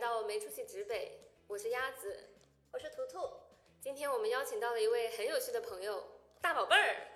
[0.00, 2.30] 到没出息直北，我是鸭子，
[2.72, 3.30] 我是图图。
[3.82, 6.02] 今天我们邀请到了一位很有趣的朋友，
[6.40, 7.06] 大宝贝儿。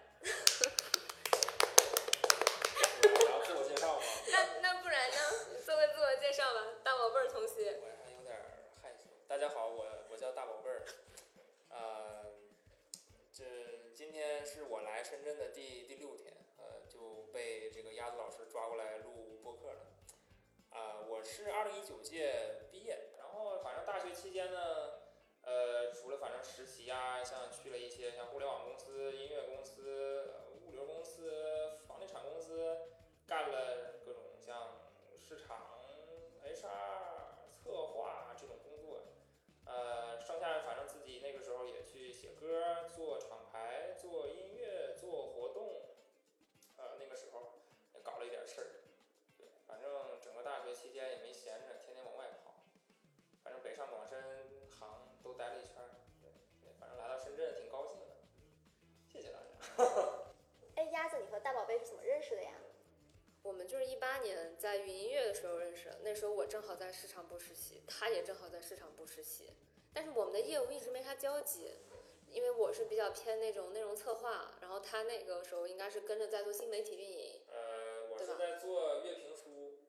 [3.02, 4.02] 我要自我介绍吗？
[4.30, 5.16] 那那不然呢？
[5.64, 7.80] 做个自我介绍吧，大宝贝儿同学。
[7.80, 8.36] 我还有点
[8.82, 9.08] 害羞。
[9.26, 10.84] 大家好，我我叫大宝贝儿。
[11.70, 12.34] 呃，
[13.32, 13.44] 这
[13.94, 19.93] 今天是我来深圳的第第六天，呃，就被这个鸭子老师抓过来录播客了。
[20.74, 24.58] 啊、我是二零一九届毕业，然后反正大学期间呢，
[25.42, 30.34] 呃，除了反正实习啊，像去了一些像互联网公司、音乐公司、
[30.66, 32.76] 物流公司、房地产公司，
[33.24, 33.93] 干了
[61.44, 62.52] 大宝贝是怎么认识的呀？
[63.42, 69.52] 我们就是一八年在云音乐的时候认识的，那时候我正好在市场部实习，他也正好在市场部实习，
[69.92, 71.72] 但是我们的业务一直没啥交集，
[72.28, 77.42] 因为我是比较偏那种内容策划，然后他那个时候应该是跟着在做新媒体运营。
[77.52, 79.80] 呃，我是在做乐评书，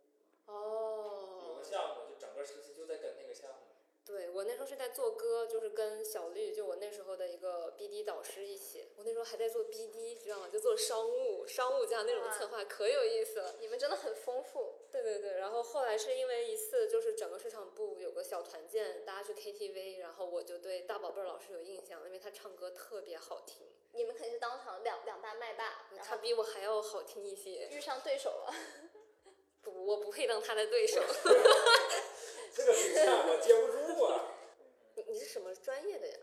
[0.48, 3.65] 哦有哦个，项目，就整个实习就在跟那个项目。
[4.06, 10.48] 对我那时候是在做歌，就是跟小绿，就我那时候的一个 BD 导师一起，我那时候还在做 BD，知道吗？
[10.48, 13.56] 就做商务，商务加那种策划，可有意思了。
[13.60, 14.76] 你们真的很丰富。
[14.92, 27.68] 对对对，然后后来是因为一次就是整个市场部有个小团建，大家去 KTV，然后我就对大宝贝儿老师有印象，因为他唱歌特别好听，你们肯定是当场两两大麦霸，他比我还要好听一些。
[27.72, 28.54] 遇上对手了。
[29.64, 31.02] 不，我不配当他的对手。
[32.66, 34.26] 这个比赛我接不住啊！
[34.96, 36.18] 你你是什么专业的呀？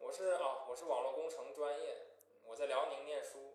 [0.00, 2.06] 我是啊，我是网络工程专业，
[2.46, 3.52] 我在辽宁念书。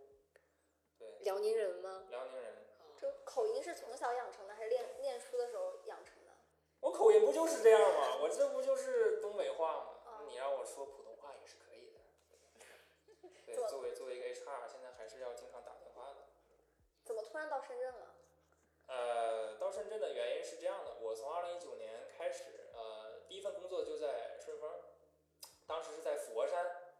[0.99, 2.05] 对，辽宁人吗？
[2.11, 2.53] 辽宁人。
[2.95, 6.33] 这口音是从小养成的，还是练念书的时候养成的？
[6.81, 8.19] 我口音不就是这样吗？
[8.21, 9.85] 我这不就是东北话吗？
[10.05, 11.99] 啊你让我说普通话也是可以的。
[13.47, 16.27] 对，做作为作为一个 HR，现在还是要经常打电话的。
[17.03, 18.12] 怎么突然到深圳了？
[18.87, 24.69] 呃，到深圳的原因是这样的，我从二零一九年开始，呃，第一份工作就在顺丰，
[25.65, 26.93] 当时是在佛山，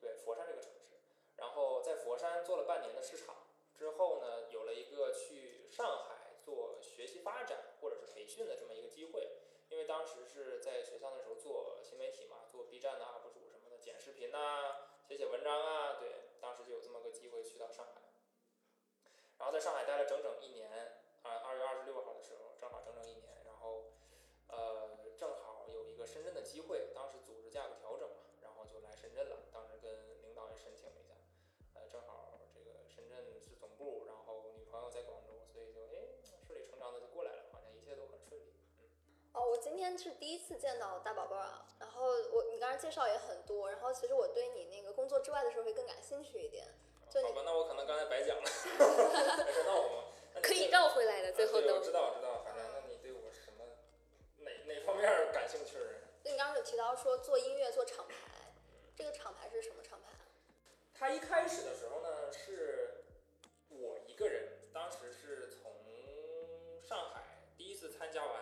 [0.00, 0.98] 对，佛山这个城市，
[1.36, 3.34] 然后在佛山做了半年的市场，
[3.74, 9.28] 之后呢，有了一个去上海做学习发展或者是培训的这么一个机会，
[9.68, 18.05] 因为当时是在学校的时候做新媒体嘛，做 B 站的 UP 主什么的，剪视频呐、写写文章啊，对，当时就有这么个机会去到上海。
[19.38, 20.70] 然后在上海待了整整一年，
[21.22, 23.92] 啊，二月二十六号的时候，正好整整一年，然后，
[24.48, 29.36] 呃，正好有一个深圳的机会，当时组织架构调整嘛，然后就来深圳了。
[29.52, 31.14] 当时跟领导也申请了一下，
[31.74, 36.08] 呃，正好这个深圳是总部，然后女朋友在广州，所以就哎
[36.46, 38.54] 顺理成章的就过来了，好像一切都很顺利。
[39.32, 41.68] 哦，我今天是第一次见到大宝贝儿啊。
[41.78, 46.66] 然后我你刚才介绍也很多，然后其实我对你那个工作之外的事儿会更感兴趣一点。
[47.10, 48.42] 就好吧，那我可能刚才白讲了。
[48.42, 48.68] 没 事，
[49.64, 49.88] 那我
[50.34, 51.84] 们可以对绕回来的，最后都啊我。
[51.84, 53.64] 知道，我知道，反正那你对我什么
[54.38, 56.02] 哪哪方面儿感兴趣儿？
[56.22, 58.14] 就你刚刚有提到说做音乐做厂牌，
[58.96, 60.20] 这个厂牌是什么厂牌啊？
[60.94, 63.04] 他一开始的时候呢，是
[63.68, 65.72] 我一个人，当时是从
[66.82, 67.22] 上海
[67.56, 68.34] 第一次参加完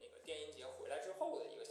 [0.00, 1.61] 那个电音节回来之后的一个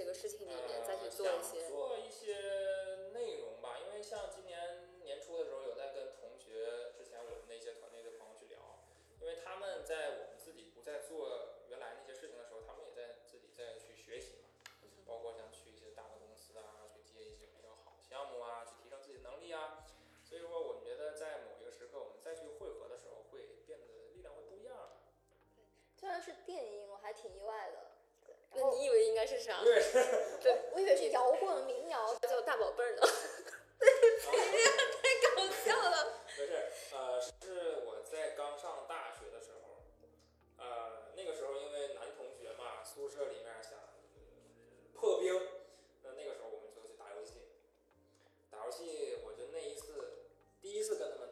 [0.00, 1.60] 这个事情里面再去做一些
[50.80, 51.29] 第一次跟他们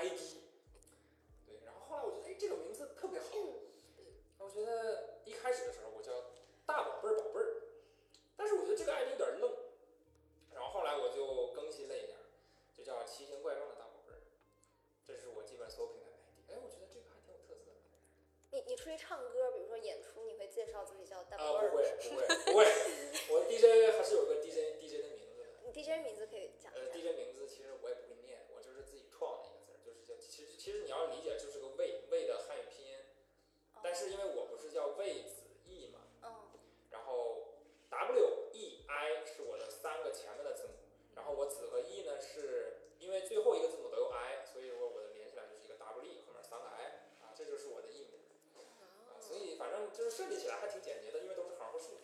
[0.00, 0.20] ID。
[1.46, 3.26] 对，然后后来我觉得，哎，这个名字特别好。
[4.38, 6.32] 我觉得一开始的时候我叫
[6.64, 7.62] 大宝贝儿宝贝儿，
[8.36, 9.52] 但是我觉得这个 ID 有点弄。
[10.52, 12.16] 然后后来我就更新了一点，
[12.74, 14.20] 就叫奇形怪状的大宝贝儿。
[15.06, 16.50] 这是我基本所有平台的 ID。
[16.50, 17.76] 哎，我觉得这个还挺有特色的。
[18.50, 21.70] 你你出去唱歌，比如说演出，你会介绍自己叫大宝贝儿、啊？
[21.70, 22.64] 不会 不会不会，
[23.28, 25.46] 我 DJ 还是有个 DJ DJ 的名字。
[25.62, 26.72] 你 DJ 名字可以讲？
[26.72, 28.09] 呃，DJ 名字其实我也不。
[30.60, 32.98] 其实你要理解就是个魏魏的汉语拼音，
[33.82, 36.52] 但是因为我不是叫魏子义嘛，嗯，
[36.90, 37.54] 然后
[37.88, 40.74] W E I 是我的三个前面的字母，
[41.16, 48.20] 然后我子和义呢是因为最后一个字母都有 I，所以说我的连起来就是一个 W E 后面三个 I 啊，这就是我的艺名，
[49.08, 51.96] 啊，所以反正就是设计起来还挺简洁的，因为都是行和数。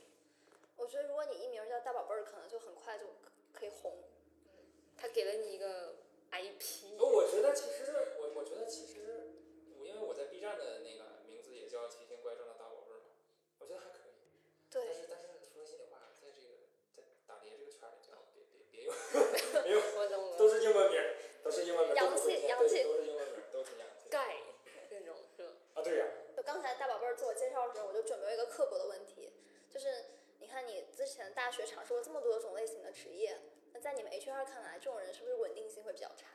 [0.78, 3.04] 我觉得如果你艺名叫大宝贝儿，可能就很快就
[3.52, 4.04] 可以红，
[4.96, 6.05] 他给了你一个。
[6.32, 6.98] IP。
[6.98, 9.34] 我觉得其实我我觉得其实，
[9.82, 13.16] 因为我在 B 站的那个名字也叫奇形怪状的大宝贝嘛，
[13.58, 14.12] 我觉得还可以。
[14.70, 14.84] 对。
[14.86, 18.94] 但是但是说心里话，在这个在打碟这个圈里，最好别别别用，
[19.62, 21.00] 别用， 都是英文名，
[21.42, 24.08] 都是英文名，洋气洋气，都是英文名，都挺洋气。
[24.10, 24.36] 盖
[24.90, 25.52] 那种是吧？
[25.74, 26.06] 啊，对呀、
[26.36, 26.42] 就。
[26.42, 29.32] 刚才大宝贝儿自我介绍的时候，我就准备了一个刻薄的问题，
[29.70, 29.88] 就是
[30.38, 33.38] 你看你之前大学尝试过这么多种类型的职业，
[33.86, 36.26] 在你们 hr 看来这种人是不是稳定性会比较差？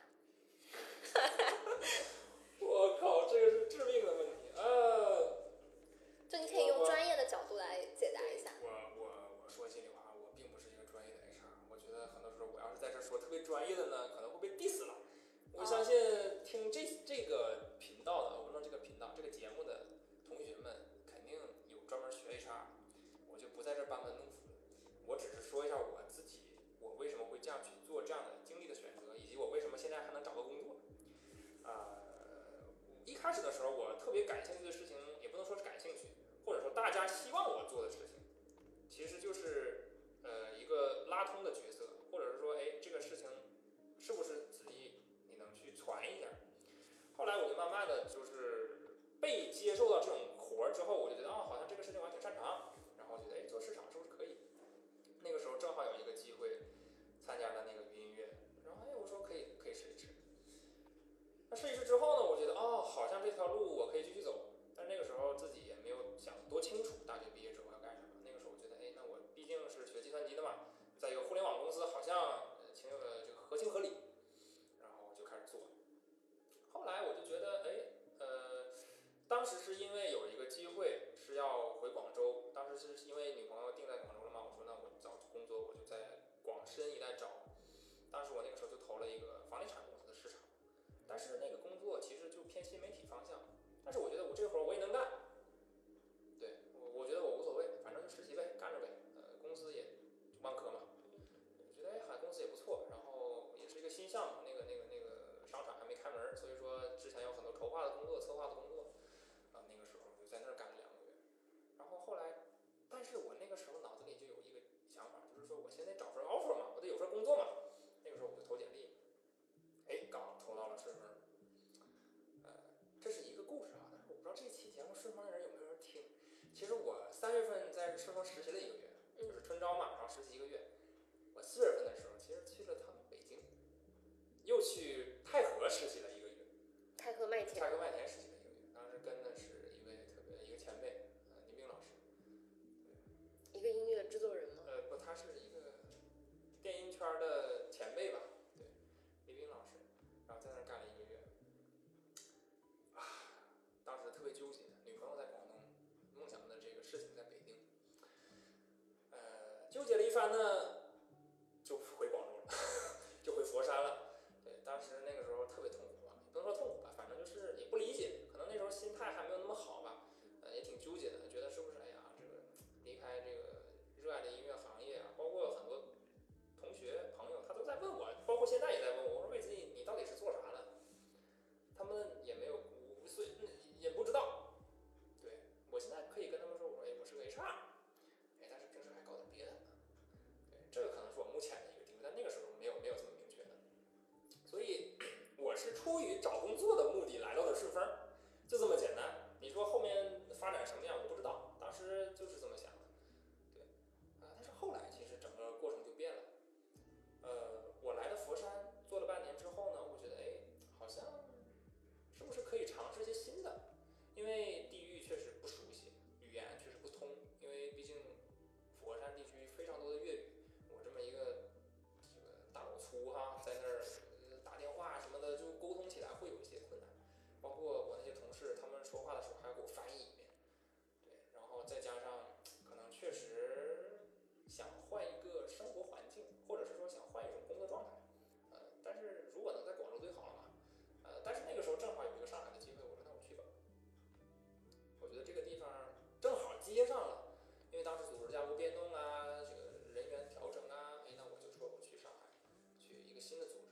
[253.32, 253.71] 新的组织。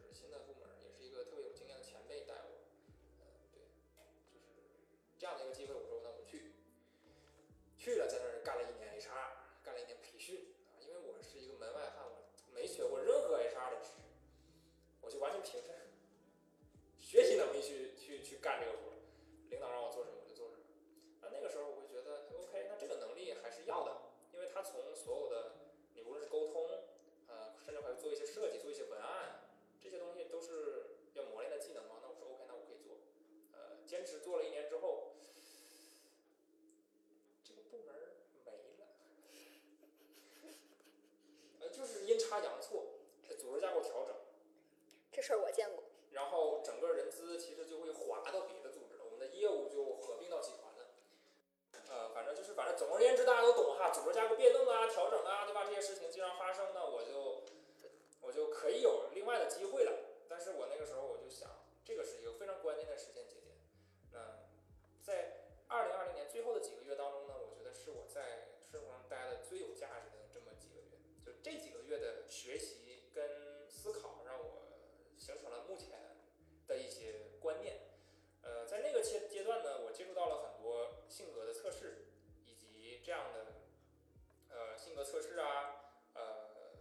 [42.31, 42.87] 差阳错，
[43.27, 44.15] 这组织架构调整。
[45.11, 45.83] 这事儿我见过。
[46.13, 50.95] 然后整个人资其实就会划到别的组织了，我们的业务就合并到集团了。
[51.91, 55.65] 呃，反正就是，反正总而言之，大家都懂哈，组织架构变动啊、调整啊，对吧？
[55.65, 57.43] 这些事情经常发生呢，我就
[58.21, 59.93] 我就可以有另外的机会了。
[60.29, 61.51] 但是我那个时候我就想，
[61.85, 63.57] 这个是一个非常关键的时间节点。
[64.13, 64.47] 那
[65.03, 68.40] 在二零二零年最后的几个月当中呢，我觉得是我在
[72.51, 74.67] 学习跟思考让我
[75.17, 76.01] 形成了目前
[76.67, 77.79] 的一些观念。
[78.43, 82.09] 呃在那个阶阶段呢我接触到了很多性格的测试
[82.45, 83.63] 以及这样的
[84.49, 86.75] 呃性格测试啊呃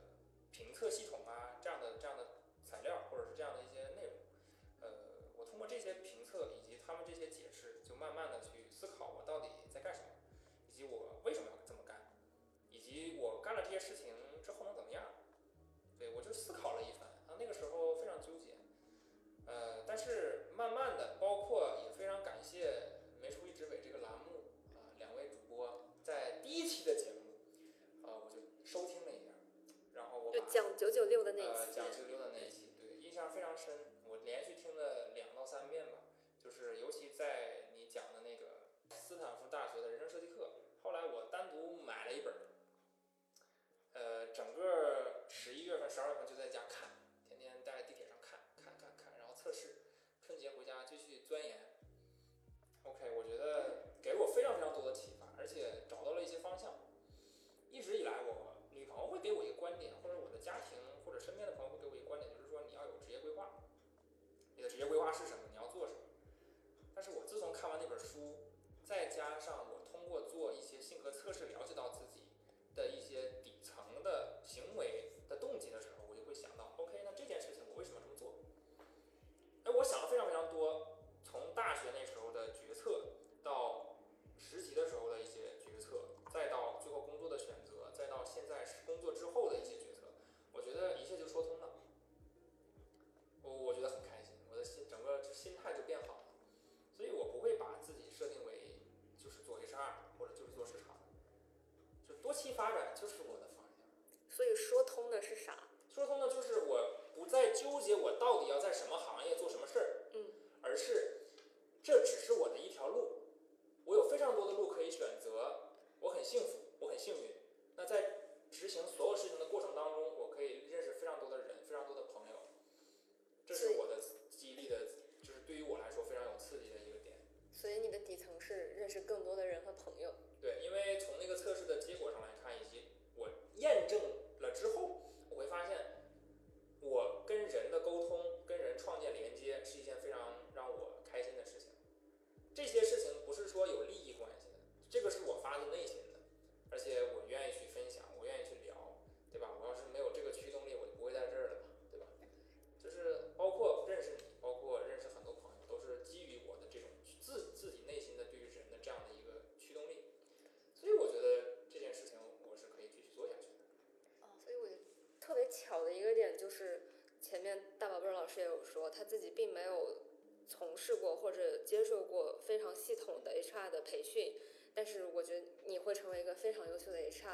[0.52, 4.14] 评测系统啊这样的这样的材料或者是这样的一些内容。
[4.82, 4.88] 呃
[5.38, 8.40] 我通过这些评测以及他们这些解释就慢慢的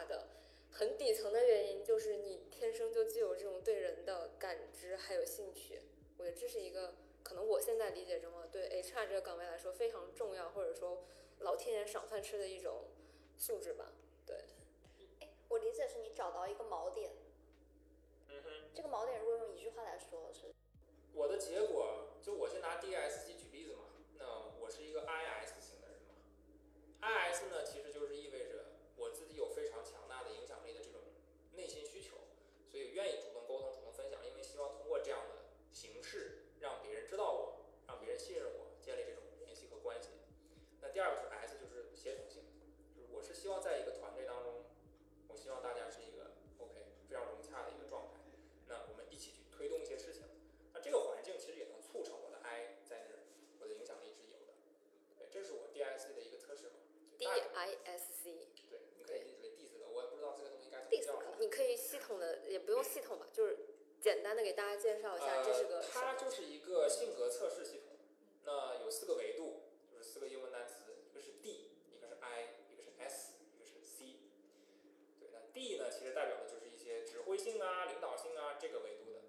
[0.07, 0.27] 的。
[0.71, 5.81] 很底层的原因就是你天生就具有这种对人的感知还有兴趣，
[6.17, 11.05] 我觉得这是一个可能我现在理解中啊，对 HR 这个岗位来说非常重要，或者说
[11.39, 12.83] 老天爷赏饭吃的一种
[13.37, 13.93] 素质吧。
[14.25, 14.35] 对，
[15.21, 17.11] 哎，我理解是你找到一个锚点，
[18.27, 20.53] 嗯哼，这个锚点如果用一句话来说是，
[21.13, 23.83] 我的结果就我先拿 DSG 举例子嘛，
[24.17, 24.25] 那
[24.59, 26.15] 我是一个 IS 型的人嘛
[26.99, 28.64] ，IS 呢其实就是意味着
[29.05, 30.99] 我自己有非常强大的影响力的这种
[31.53, 32.17] 内心需求，
[32.65, 40.09] 所以愿意主动沟通、主动分享，因为希望通过这样的形式让别人知道我，让别人信任我，建立这种联系和关系。
[40.81, 42.41] 那第二个是 S，就是协同性，
[42.97, 44.65] 就是我是希望在一个团队当中，
[45.29, 46.73] 我希望大家是一个 OK
[47.07, 48.17] 非常融洽的一个状态，
[48.65, 50.23] 那我们一起去推动一些事情。
[50.73, 53.21] 那这个环境其实也能促成我的 I 在那儿，
[53.59, 54.57] 我的影响力是有的。
[55.15, 56.81] 对，这是我 DIC 的一个测试嘛。
[57.19, 57.25] D
[61.95, 63.57] 系统的，也不用系统吧，就是
[64.01, 67.95] 简单的给大家介绍一下，这是个呃、它就是一个性格测试系统。
[68.43, 74.17] 那有四个维度，就是四个英文单词，一个是 D，一个是 I，一个是 S，一个是 C。
[75.21, 79.21] 对，那 D 呢，其实代表的就是一些指挥性啊、领导性啊这个维度的。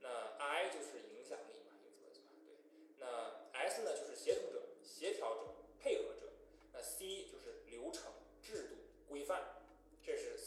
[0.00, 2.56] 那 I 就是影响力嘛，influence 嘛，对。
[3.00, 5.42] 那 S 呢，就是协同者、协调者、
[5.78, 6.32] 配合者。
[6.72, 9.62] 那 C 就是流程、制度、规范，
[10.02, 10.38] 这是。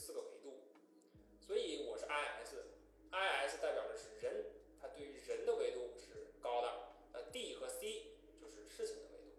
[1.47, 4.47] 所以我是 IS，IS 代表的是人，
[4.81, 6.91] 它对于人的维度是高的。
[7.13, 9.31] 那 D 和 C 就是事情的维度。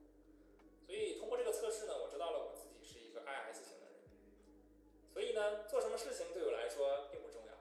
[0.87, 4.01] 所以通过这个测试呢，我知道了我自己是一个 IS 型的人。
[5.13, 7.53] 所以呢，做什么事情对我来说并不重要，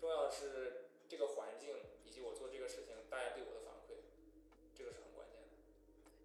[0.00, 4.02] 重要的是这个环境以及我做这个事情大家对我的反馈，
[4.74, 5.46] 这个是很关键的。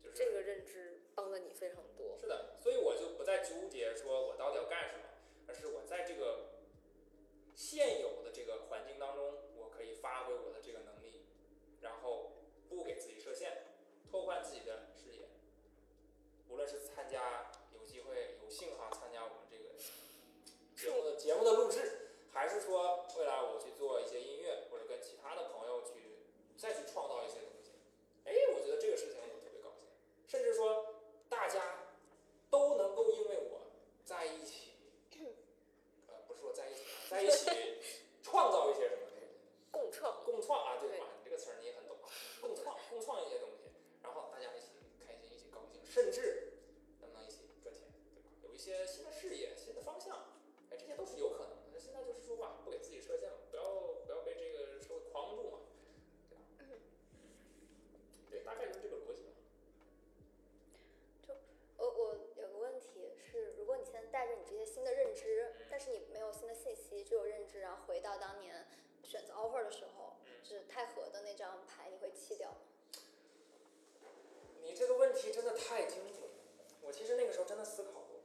[0.02, 2.18] 就是这个认知帮了你非常多。
[2.20, 5.04] 是的，所以我就不再纠结说我到底要干什么，
[5.48, 6.55] 而是我在这个
[7.65, 11.25] 现有的这个环境当中，我可以发挥我的这个能力，
[11.82, 12.34] 然后
[12.69, 13.63] 不给自己设限，
[14.08, 15.25] 拓宽自己的视野。
[16.47, 19.73] 无论是参加有机会有幸哈参加我们这个
[20.75, 26.19] 节目的节目的录制，还是说未来我去做一些音乐，或者跟其他的朋友去
[26.56, 27.71] 再去创造一些东西，
[28.25, 29.88] 哎，我觉得这个事情我特别高兴，
[30.28, 31.88] 甚至说大家
[32.51, 33.62] 都能够因为我
[34.06, 34.73] 在一起，
[36.08, 37.49] 呃，不是说在一起，在一起
[38.21, 39.25] 创造一些什么东西，
[39.71, 41.08] 共创，共创啊，对对吧？
[41.23, 43.71] 这个词儿你也很懂啊，共创，共创一些东西，
[44.04, 44.67] 然后大家一起
[45.06, 46.54] 开心，一起高兴，甚至
[47.01, 48.30] 能不能一起赚钱，对吧？
[48.43, 50.15] 有一些新的视野、新的方向，
[50.69, 51.63] 哎，这些都是有可能的。
[51.73, 53.63] 那现在就是说吧，不给自己设限了，不要
[54.06, 55.60] 不要被这个社会框住嘛，
[56.30, 56.43] 对吧？
[58.30, 59.34] 对，大概就是这个逻辑嘛。
[61.78, 68.65] 我我有个问题是，如果你现在带着你这些新的认知，但是你没有新的信息，只有认知，然后回到当年
[69.04, 72.58] 选择 offer 的时候，就是太和的那张牌，你会弃掉吗？
[74.63, 76.38] 你这个问题真的太精准了。
[76.84, 78.21] 我其实那个时候真的思考过，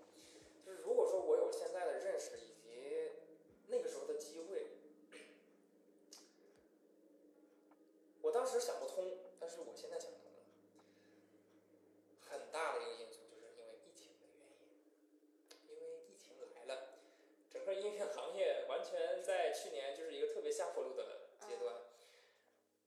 [0.65, 3.11] 就是如果说我有现在的认识以及
[3.67, 4.69] 那个时候的机会，
[8.23, 10.39] 我当时想不通，但是我现在想通了。
[12.31, 14.71] 很大的一个因素就是因为疫情的原因，
[15.69, 16.95] 因为疫情来了，
[17.73, 21.75] 音乐行业完全在去年就是一个特别下坡路的阶段，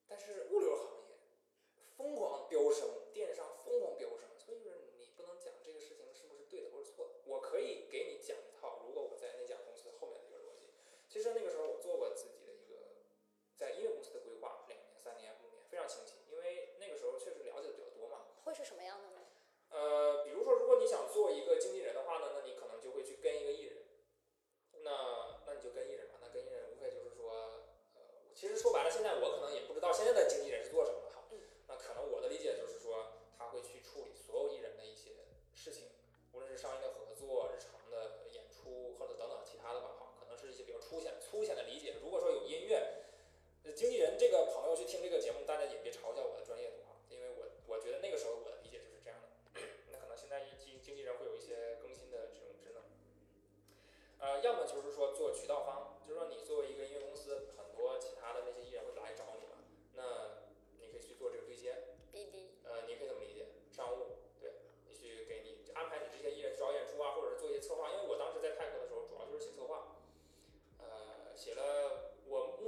[0.08, 0.60] 但是物
[29.84, 31.28] 到现在的经纪人是做什么的哈？
[31.68, 35.92] 那可能我的理解就是说，他会去处理所有艺人的一些事情，
[36.32, 40.16] 无论是商业的合作、日常的演出或者等等其他的吧哈。
[40.18, 41.96] 可能是一些比较粗浅、粗浅的理解。
[42.02, 43.04] 如果说有音乐，
[43.76, 49.60] 经纪人这个朋友去听这个节目，大家也别嘲笑我的专业度啊，因为我我觉得那个时候我的理解就是这样的。
[49.92, 52.84] 那可能现在经经纪人会有一些更新的这种职能，
[54.20, 55.83] 呃，要么就是说做渠道方。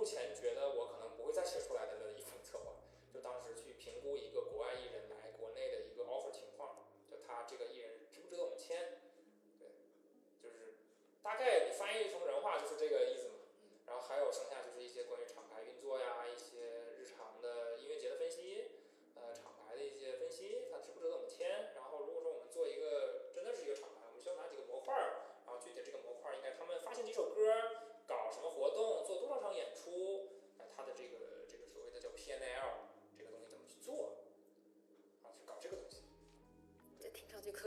[0.05, 0.64] 前觉得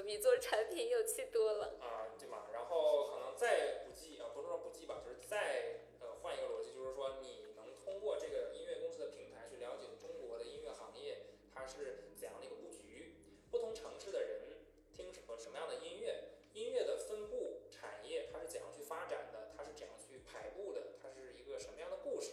[0.02, 1.76] 比做产品有趣多了。
[1.80, 2.46] 啊，对嘛？
[2.52, 13.14] 然后可能再不济啊，不是说不济吧，就是再呃换一个逻辑，就是说你能通过这个音乐公司的平台去了解中国的音乐行业它是怎样的一个布局，
[13.50, 14.58] 不同城市的人
[14.92, 22.32] 听什么什么样的音乐，音乐的分布产业它是怎样去发展的，它是怎样去排布的，它是一个什么样的故事，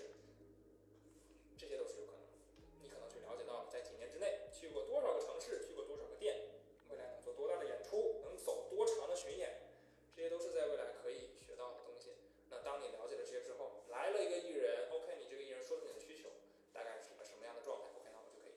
[1.58, 2.38] 这些都是有可能的。
[2.82, 9.71] 你可能去了解到，在几年之内去过多少个城市，去过多少个店，未来能做多大的演出，能走多长的巡演，
[10.15, 12.15] 这些都是在未来可以学到的东西。
[12.49, 16.30] 那当你了解了这些之后，来了一个艺人，OK，你这个艺人说出你的需求，
[16.73, 18.54] 大概是个什么样的状态，OK，那我就可以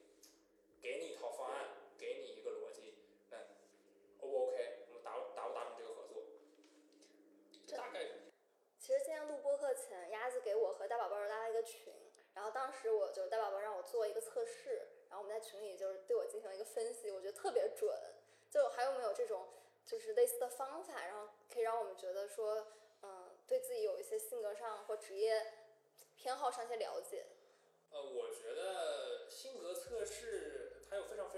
[0.81, 1.69] 给你一套方案，
[1.99, 2.95] 给你一个逻辑，
[3.31, 3.39] 那
[4.21, 4.87] O 不 OK？
[4.89, 6.23] 我们达达不达成这个合作？
[7.67, 8.33] 这大概是
[8.79, 11.93] 其实今天录播课前，鸭子给我和大宝宝拉了一个群，
[12.35, 17.95] 然后当时我就大宝宝让我做一个测试，然后我们在群里就是对我进行了一个分析，我觉得特别准。
[18.51, 19.47] 就还有没有这种
[19.85, 22.67] 就是类似的方法，然后可以让我们觉得说，
[23.03, 25.53] 嗯，对自己有一些性格上或职业
[26.17, 27.27] 偏好上一些了解。
[27.91, 31.38] 呃，我觉得性格测试它有非常非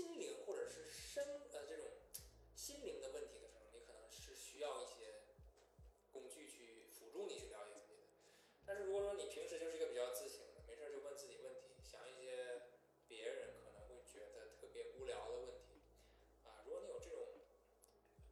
[0.00, 1.84] 心灵或者是身呃这种
[2.56, 5.28] 心灵的问题的时候，你可能是需要一些
[6.10, 8.32] 工具去辅助你去了解自己的。
[8.64, 12.62] 但是如果说你平时就是一个比较自信省的，没事儿就问自己问题，想一些
[13.06, 15.84] 别人可能会觉得特别无聊的问题，
[16.44, 17.44] 啊，如果你有这种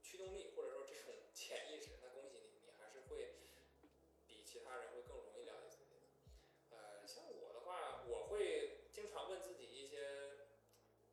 [0.00, 3.36] 驱动力或者说这种潜意识，那恭喜你，你还是会
[4.24, 6.08] 比其他人会更容易了解自己的。
[6.70, 10.48] 呃，像我的话，我会经常问自己一些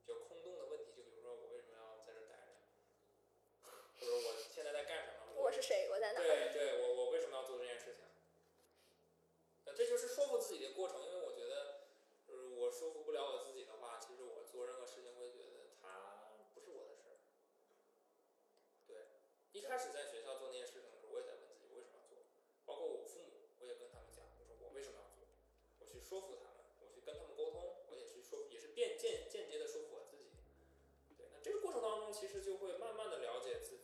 [0.05, 2.53] 比较空洞的问题，就比如说我为什么要在这儿待着，
[3.63, 5.41] 或者我现在在干什么？
[5.41, 5.89] 我是谁？
[5.89, 6.23] 我在哪儿？
[6.23, 8.05] 对对，我我为什么要做这件事情？
[9.65, 11.89] 那这就是说服自己的过程，因为我觉得，
[12.27, 17.17] 就是我说服不了我自己的话，其实我做任何事情会觉得它不是我的事儿。
[18.85, 19.09] 对，
[19.53, 22.21] 一开始在学校做那些事情的时候，我也在问自己我为什么要做，
[22.65, 25.25] 包括我父母，我也跟他们讲，我说我为什么要做，
[25.81, 30.29] 我去说服他们，我去跟他们沟通，我也去说，也是间间间接的说服我自己。
[31.17, 33.74] 对，那这个过程当中，其实就会慢慢的了解自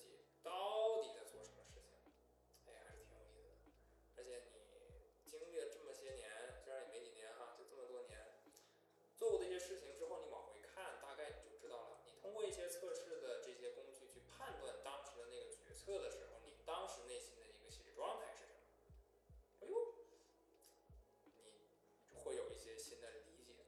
[15.91, 18.63] 测的时候，你当时内心的一个心理状态是什么？
[19.59, 19.93] 哎呦，
[22.11, 23.65] 你会有一些新的理解。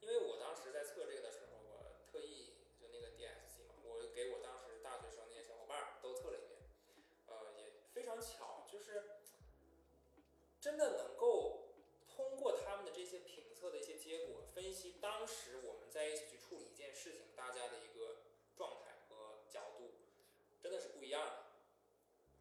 [0.00, 6.58] 因为我当时在测这个的时候，我特意就那个 DSC 嘛，我给我当时大学生那些小伙伴都测了一遍，
[7.26, 9.20] 呃，也非常巧，就是
[10.60, 11.76] 真的能够
[12.08, 18.24] 通过他们的这些评测的一些结果，分析当时我们在一起去处理一件事情，大家的一个
[18.56, 19.92] 状态和角度，
[20.60, 21.44] 真的是不一样的。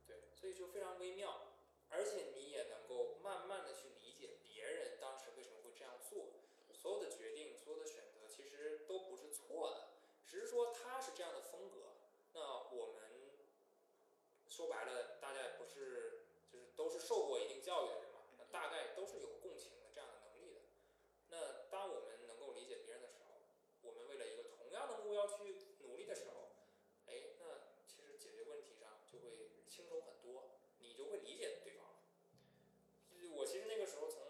[0.07, 1.53] 对，所以就非常微妙，
[1.89, 6.27] 而且你也能够慢慢的去理解别人当时为什么会这样做。
[6.73, 9.89] 所有的决定、所有的选择其实都不是错的，
[10.25, 11.93] 只是说他是这样的风格。
[12.33, 12.41] 那
[12.73, 13.03] 我们
[14.49, 20.61] 说白了，大家也不是就是都是受过一定教育的人嘛，那大概都是有共情的这样的能力的。
[21.29, 23.41] 那当我们能够理解别人的时候，
[23.83, 26.49] 我们为了一个同样的目标去努力的时候，
[27.05, 27.45] 哎，那
[27.85, 31.99] 其实解决问题上就会轻松很多，你就会理解对方了。
[33.11, 34.23] 就是我其实那个时候从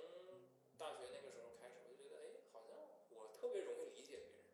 [0.78, 2.76] 大学那个时候开始，我就觉得，哎，好像
[3.14, 4.50] 我特别容易理解别人。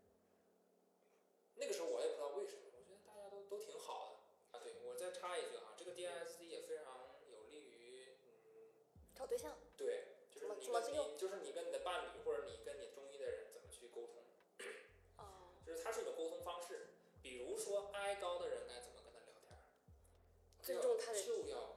[1.55, 4.19] 那个时候我也不知道为什么，我觉得大家都都挺好
[4.51, 4.61] 的啊。
[4.61, 8.83] 对我再插一句啊，这个 DSC 也非常有利于，嗯，
[9.15, 9.57] 找对象。
[9.77, 14.21] 对，就是你跟你就是你跟你的伴侣或者你跟你中意的人怎么去沟通，
[15.17, 15.55] 哦。
[15.65, 16.89] 就是它是一种沟通方式。
[17.21, 19.59] 比如说 I 高的人该怎么跟他聊天儿，
[20.61, 21.76] 尊重他的就要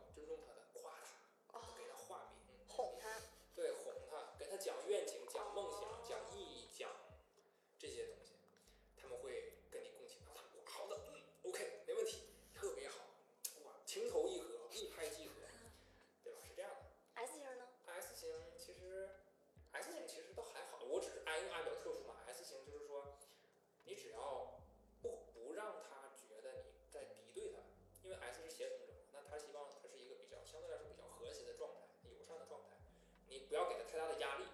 [33.51, 34.45] 不要给他太大的压力，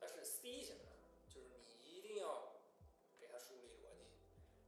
[0.00, 0.84] 但是 C 型的，
[1.28, 2.62] 就是你一定要
[3.20, 4.00] 给他梳理逻辑，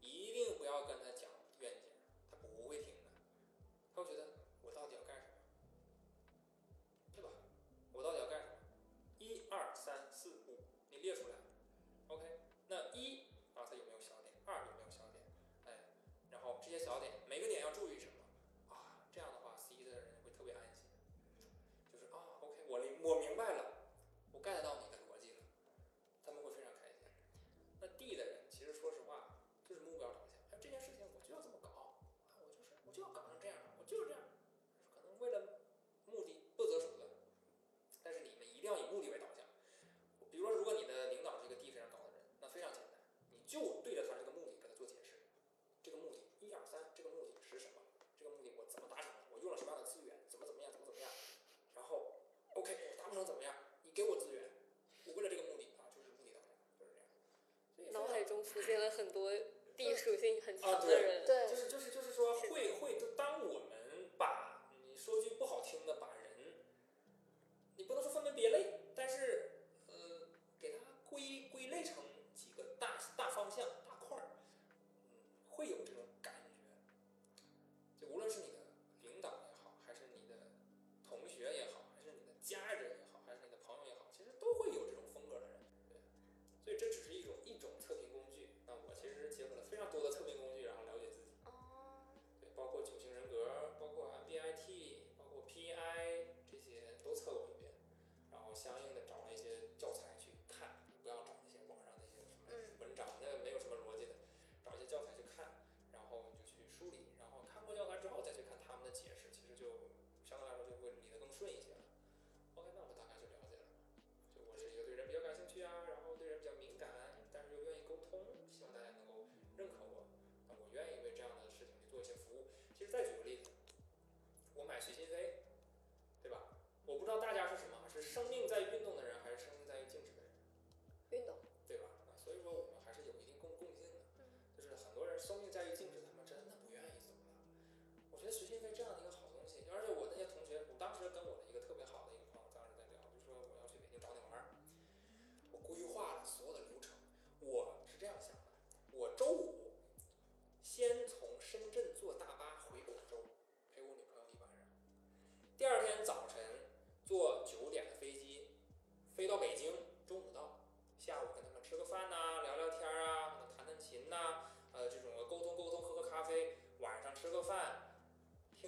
[0.06, 1.88] 一定不要跟他讲愿景，
[2.30, 3.00] 他不会听的，
[3.94, 4.26] 他会觉得
[4.60, 5.38] 我到底要干什么，
[7.14, 7.30] 对吧？
[7.94, 8.58] 我到底要干什么？
[9.16, 10.58] 一二三四五，
[10.90, 11.39] 你列出来。
[54.00, 54.42] 给我资源，
[55.04, 56.40] 我为了这个目的啊，就是目的，
[56.78, 56.90] 就是
[57.76, 57.92] 这样。
[57.92, 59.30] 脑海中出现了很多
[59.76, 66.08] 地属性很强的人，对,对，就是就是就是说会会，当我们把你说句不好听的把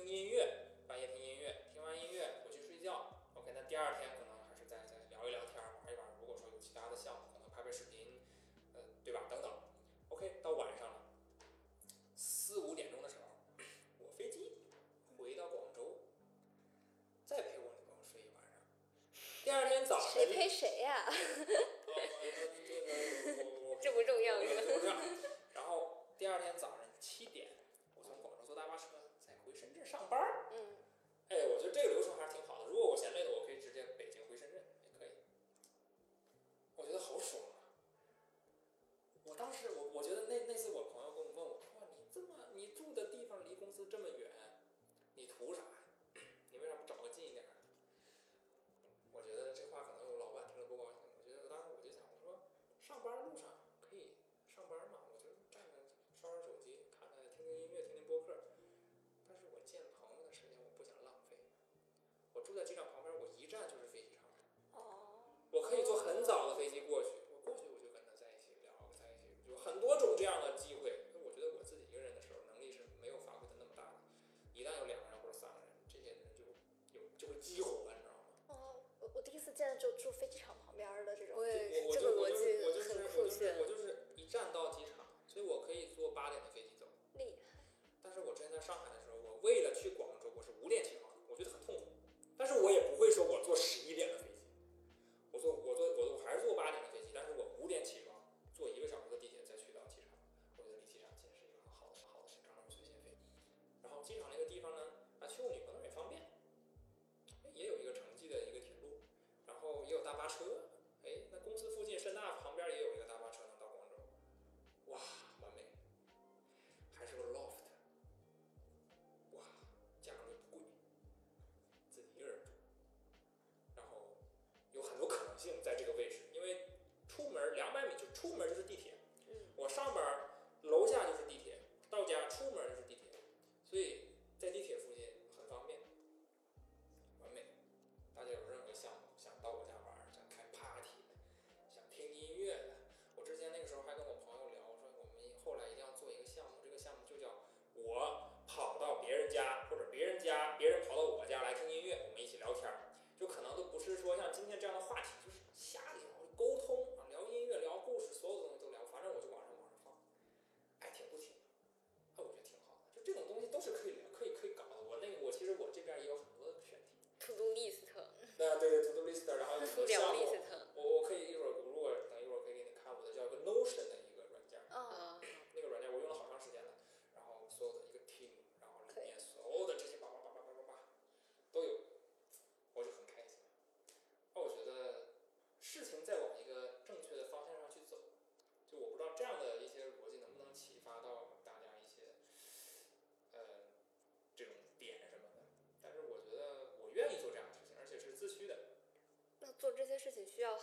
[0.03, 3.23] 听音乐，半夜听音乐，听完音乐回去睡觉。
[3.35, 6.09] OK，那第二天可能还是再再聊一聊天，玩一玩。
[6.21, 8.21] 如果说有其他的项目，可能拍拍视频，
[8.75, 9.23] 呃，对吧？
[9.31, 9.53] 等等。
[10.09, 11.03] OK，到晚上了，
[12.17, 13.29] 四五点钟的时候，
[14.01, 14.59] 我飞机
[15.17, 15.99] 回到广州，
[17.25, 18.59] 再陪我女朋友睡一晚上。
[19.45, 21.07] 第二天早上，谁陪谁呀、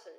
[0.03, 0.13] 很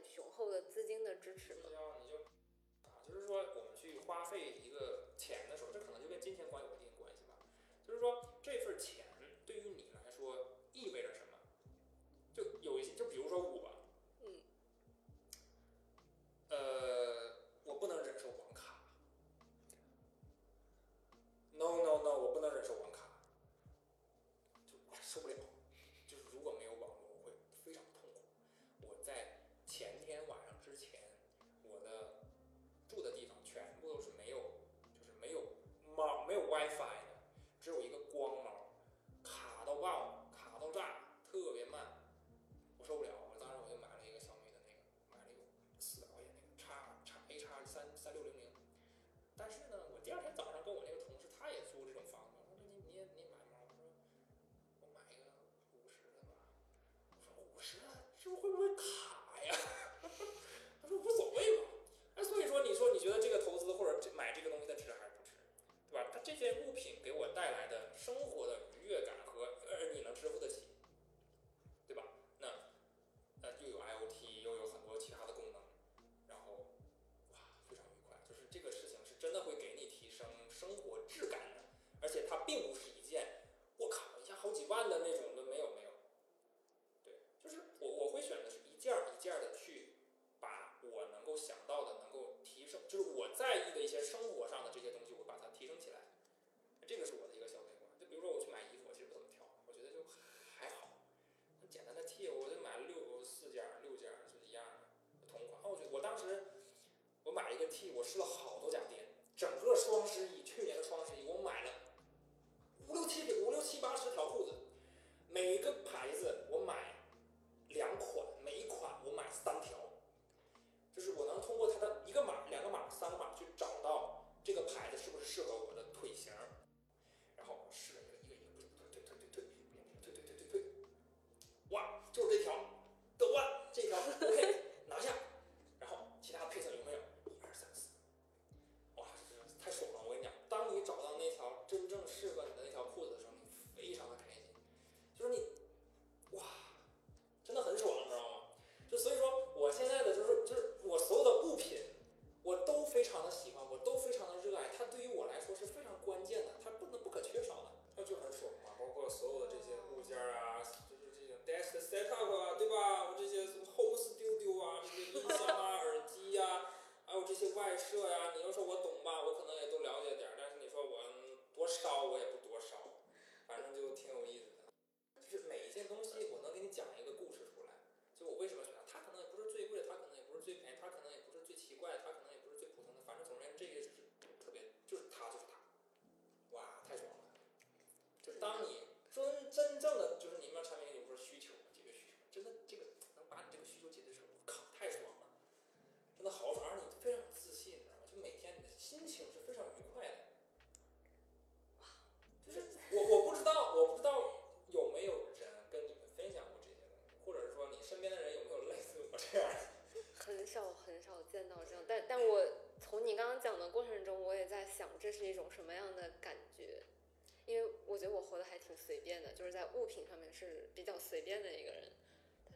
[220.40, 221.92] 是比较随便的一个人。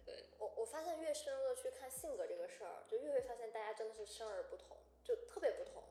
[0.07, 5.82] 对，我我发现越深入的去看性格这个事儿，就越会发现大家真的是生而不同，就特别不同。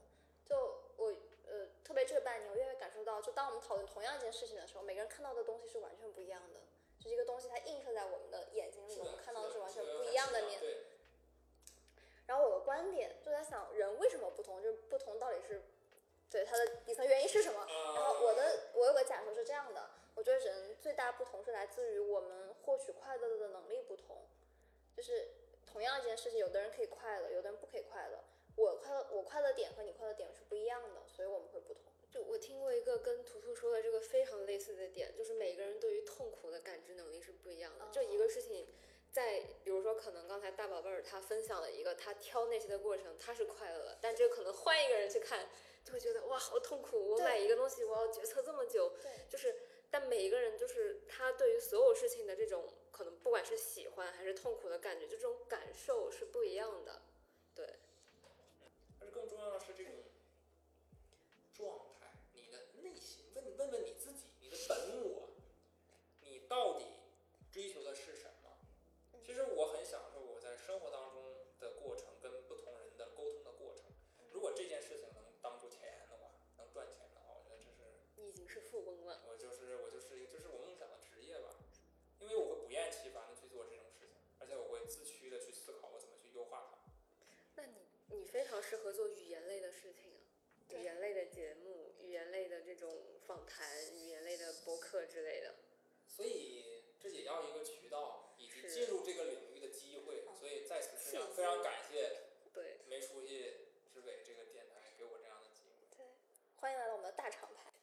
[0.44, 0.56] 就
[0.98, 1.14] 我
[1.46, 6.60] 呃，特别这半年，我越会感受到，就当我们讨论同样一件事情的时候，每个人看到的东西是完全不一样的。
[7.00, 10.60] 就是一个东西，它映射在我们的眼睛里，我们看到的是完全不一样的面。
[12.28, 14.62] 然后我的观点就在想，人为什么不同？
[14.62, 15.64] 就是不同到底是
[16.30, 17.66] 对它的底层原因是什么？
[17.68, 24.28] 然后我的我有个假说是这样的，我觉得人最大不同是来自于我们获取快乐的能力不同。
[24.96, 25.30] 就是
[25.66, 28.20] 同样一件事情，有的人可以快乐，有的人不可以快乐。
[28.56, 31.92] 我快乐，我快乐点和你快乐点是不一样的，所以我们会不同。
[32.12, 37.88] 就我听过一个跟图图说的这个非常类似的点，就是每个人对于痛苦的感知能力是不一样的。
[37.92, 38.68] 就一个事情，
[39.12, 45.50] 在比如说可能刚才大宝贝儿他分享了一个他挑那些的过程，他是快乐的，但这个可能换一个人去看，
[45.84, 48.94] 就会觉得哇好痛苦，我买一个东西我要决策这么久。
[49.02, 49.56] 对，就是
[49.94, 57.03] 但每一个人就是他对于所有事情的这种可能不管是喜欢还是痛苦的感觉，就这种感受是不一样的。
[88.10, 90.14] 你你非常适合做语言类的事情
[90.70, 91.94] 啊，语言类的节目。
[92.00, 92.92] 语言类的这种
[93.26, 95.56] 访谈，语言类的博客之类的，
[96.08, 100.24] 所以这也要一个渠道以及进入这个领域的机会。
[100.40, 102.12] 所以在此非常非常感谢
[102.54, 105.88] 对没出息之伟这个电台给我这样的机会。
[105.98, 106.06] 对，
[106.58, 107.74] 欢迎来到我们的大厂牌。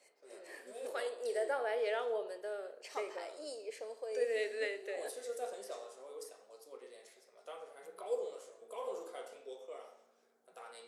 [0.92, 4.14] 欢迎你的到来，也让我们的厂牌熠熠生辉。
[4.14, 5.00] 对对对对。
[5.00, 9.89] 我其实，在很小的时候有想过做这件事情嘛，当时还是高中的时候，高中时候开始听播客啊，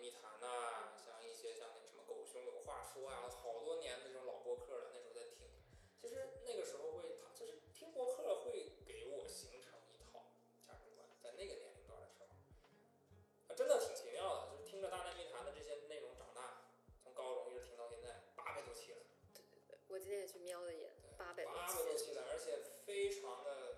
[0.03, 5.47] 密谈呐，像一些像那个什么狗熊有话说啊，好多年那种老播客了，那时候在听。
[5.95, 10.35] 其实那个时候会，他就是听播客会给我形成一套
[10.67, 12.27] 价值观，在那个年龄段的时候，
[13.47, 16.67] 啊，真的挺奇妙的，就是听着大内密谈的这些内容长大，
[17.01, 18.99] 从高中一直听到现在，八百多期了。
[19.33, 23.72] 对对对，我今天也去瞄了一眼，八百八百多期了，而且非常的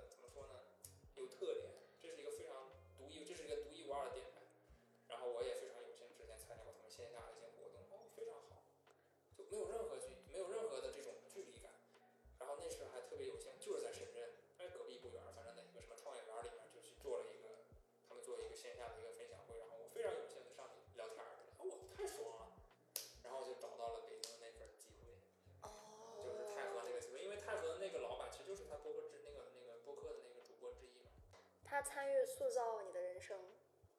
[31.75, 33.37] 他参与塑造你的人生。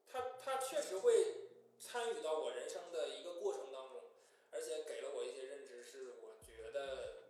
[0.07, 1.11] 他他确实会
[1.77, 4.01] 参与到我人生的一个过程当中，
[4.49, 7.23] 而且给了我一些认知，是我觉得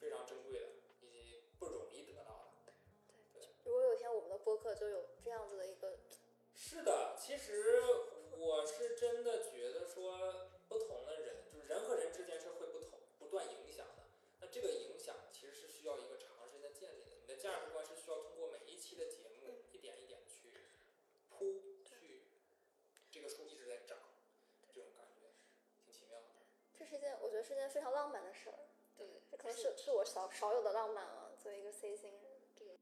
[0.00, 0.66] 非常珍贵的，
[1.02, 2.72] 以及不容易得到的。
[3.34, 5.98] 对，如果有一天我们的播客就有这样子的一个，
[6.54, 7.82] 是的，其实
[8.38, 14.04] 我是真的觉得说，不同的人，就是人和人之间是会不同，不断影响的。
[14.40, 20.68] 那这个影响其实是需要一个长时间的建立的，你的价值观是需要通过每一期的节目一点一点去
[21.28, 21.68] 铺。
[23.12, 23.98] 这个树一直在长，
[24.72, 25.28] 这种感觉
[25.84, 26.26] 挺奇妙的。
[26.72, 28.58] 这是一件我觉得是件非常浪漫的事儿。
[28.98, 31.32] 对，这可能是是我少少有的浪漫了。
[31.38, 32.72] 作为一个 C 星人，这个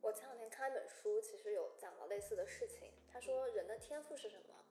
[0.00, 2.90] 我前两天看一本书，其实有讲到类似的事情。
[3.12, 4.64] 他说人的天赋是什么？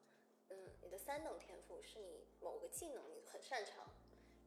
[0.49, 3.89] 嗯，你的三等天赋是你某个技能你很擅长，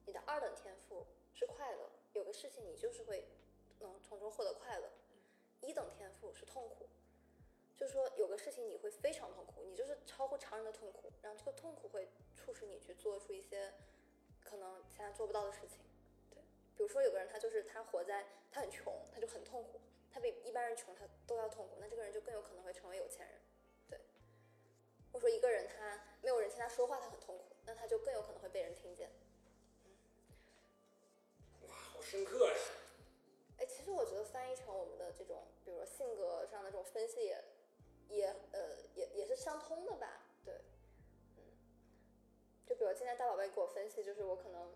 [0.05, 3.27] 你的二等天赋是快乐，有个事情你就是会
[3.79, 4.91] 能从中获得快乐。
[5.63, 6.91] 一等天赋是痛苦。
[7.75, 13.73] 就是说，有个事情你会非常痛苦，你就是超乎常人的痛苦，然后这个痛苦会促使你去做出一些
[14.45, 15.79] 可能其他做不到的事情。
[16.31, 16.39] 对，
[16.77, 19.81] 比如说有个人他就是他活在他很穷，他就很痛苦，
[20.13, 23.41] 他比一般人穷他都要痛苦，那这个人就更有可能会成为有钱人。
[23.89, 23.99] 对，
[25.13, 29.11] 或者说一个人他没有人听他说话，他很痛苦，那他就更有可能会被人听见。
[31.67, 32.55] 哇，好深刻呀！
[33.59, 37.43] 哎，其实我觉得翻译成我们的这种，比如说性格上的这种分析也。
[38.13, 40.55] 也呃也也是相通的吧，对，
[41.37, 41.43] 嗯，
[42.67, 44.75] 就比如今天大宝贝给我分析，就是我可能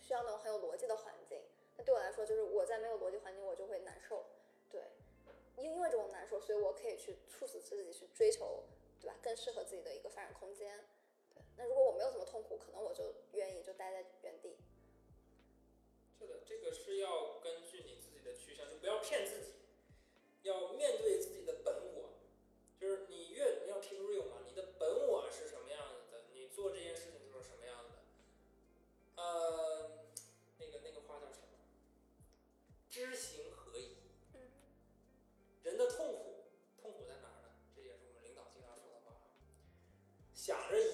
[0.00, 1.40] 需要那种很有逻辑的环境，
[1.78, 4.26] 那对我来说就是我在没有逻辑环境我就会难受，
[4.70, 4.82] 对，
[5.56, 8.64] 因因为这种难受，所以我可以去促使自己去追求，
[9.00, 9.16] 对吧？
[9.22, 10.84] 更适合自己的一个发展空间，
[11.34, 11.42] 对。
[11.56, 14.58] 那如果我没有什么痛苦，可能我就愿意就待在原地。
[16.20, 19.52] 这个，这个是要根据你自己的趋向，就不要骗自己，
[20.42, 21.22] 要面对。
[21.22, 21.44] 是一
[22.82, 29.22] 就是你越你要 keep real 嘛，你的本我是什么样子的，你做这件事情就是什么样的。
[29.22, 30.02] 呃，
[30.58, 31.62] 那个那个话叫什么？
[32.90, 33.98] 知行合一。
[34.34, 34.50] 嗯。
[35.62, 36.42] 人的痛苦，
[36.82, 37.54] 痛苦在哪儿呢？
[37.72, 39.14] 这也是我们领导经常说的话。
[40.34, 40.91] 想着一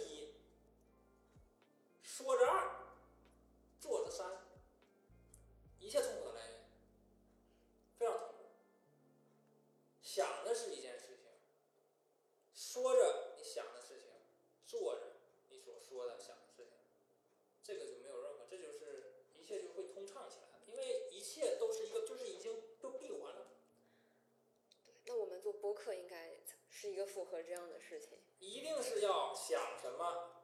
[26.98, 28.18] 个符合这样的事情。
[28.40, 30.42] 一定是要想什么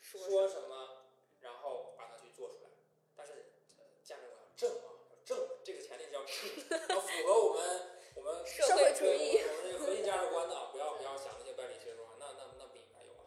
[0.00, 1.04] 说说什么，
[1.40, 2.70] 然后把它去做出来。
[3.14, 3.32] 但是
[3.78, 13.24] 呃价值观要正啊，要正，这个前提是要正， 要符合我们我们社会主义，我们这个核心价值观的啊，不要不要想那些歪理邪说啊，那那那不应该有啊。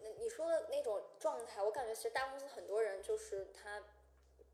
[0.00, 3.82] 那你说的那种状态，我感觉其实大公司很多人就是他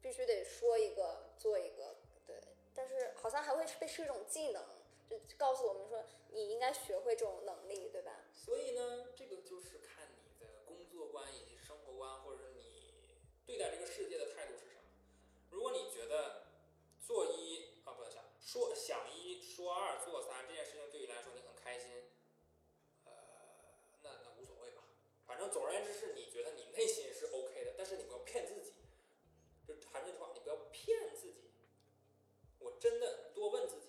[0.01, 1.97] 必须得说一个做一个，
[2.27, 2.41] 对，
[2.75, 4.63] 但是好像还会被是一种技能，
[5.09, 8.13] 就告诉我们说你应该学会这种能力，对吧？
[8.35, 14.83] 所以呢，这个就是看你的工作观以及生活观，或者是你对待这个世界的态度是什么。
[15.51, 16.47] 如果你觉得
[17.01, 22.11] 做一啊不想说想一说二做三这件事情对你来说你很开心，
[23.05, 23.13] 呃，
[24.03, 24.83] 那那无所谓吧。
[25.27, 28.73] 反正总而言之是你觉得你内心是 OK 的，但是你不要骗自己。
[29.67, 31.51] 就还是那句话，你不要骗自己。
[32.59, 33.88] 我真的多问自己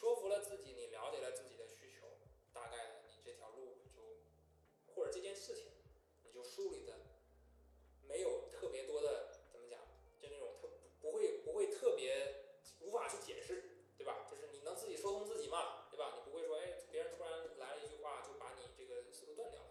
[0.00, 2.06] 说服了自己，你了解了自己的需求，
[2.54, 4.00] 大概你这条路就，
[4.94, 5.66] 或者这件事情，
[6.24, 6.94] 你就梳理的
[8.08, 9.78] 没有特别多的怎么讲，
[10.18, 10.70] 就那种特
[11.02, 12.46] 不会不会特别
[12.80, 14.26] 无法去解释，对吧？
[14.30, 16.14] 就是你能自己说通自己嘛，对吧？
[16.16, 19.68] 你不会说，哎，别人突然来了一句话，就把你这个思路断掉了。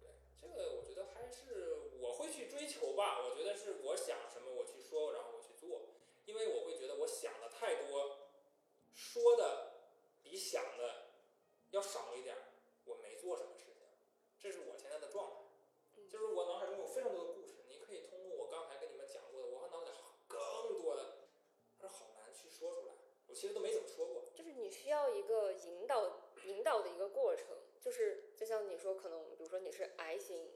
[0.00, 0.08] 对，
[0.40, 3.20] 这个我觉得还是我会去追求吧。
[3.22, 5.90] 我觉得是我想什么我去说，然后我去做，
[6.24, 8.25] 因为我会觉得我想的太多，
[9.16, 9.72] 说的
[10.22, 11.06] 比想的
[11.70, 12.36] 要少一点，
[12.84, 13.88] 我没做什么事情，
[14.38, 15.36] 这是我现在的状态。
[16.06, 19.92] 就是我脑海中有非常多的故事，你可以通过我刚才跟你们讲过的，我脑海
[20.28, 20.38] 更
[20.82, 21.28] 多的，
[21.78, 22.92] 但是好难去说出来。
[23.26, 24.24] 我其实都没怎么说过。
[24.34, 30.52] 就是你需要一个引导引导的一个过程，就是就像你说，可能比如说你是 I 型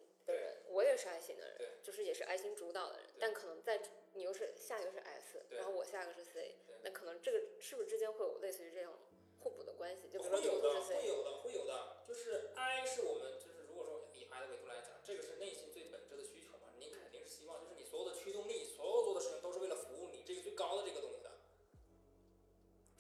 [0.71, 3.81] 我也是爱心的对人，就是也是爱心主导的人，但可能在
[4.15, 8.93] 你又是下一个是 S，然后我下一个是 C，对那可能这个是不是之间会有类似于这样
[9.41, 10.09] 互补的关系？
[10.13, 11.97] 就比如说会有的，会有的，会有的。
[12.07, 21.31] 就是 I 是我们，就是如果说以 I 的维度来讲，这个是内心最本质的需求嘛，你肯定是希望，就是你所有的驱动力，所有做的事情都是为了服务你这个最高的这个东西的。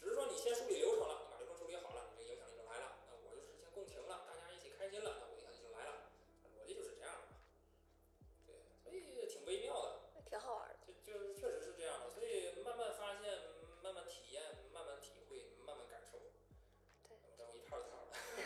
[0.01, 1.30] 只是说你先梳理流程了，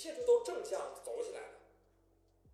[0.00, 1.60] 切就都正向走起来了，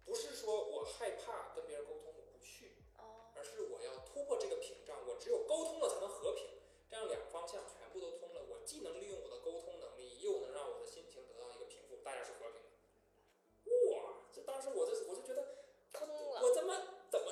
[0.05, 2.75] 不是说我害怕跟别人沟通我不去。
[2.99, 6.45] 哦，而是我要突破这个屏障，我只有沟通了才能和平，
[6.91, 13.95] 这样两方向全部都通了，我既能利用我的沟通能力，又能让我的心情得到一个平复，大家是和平的。
[13.95, 17.31] 哇，这当时我就我就觉得，通了，我他妈怎么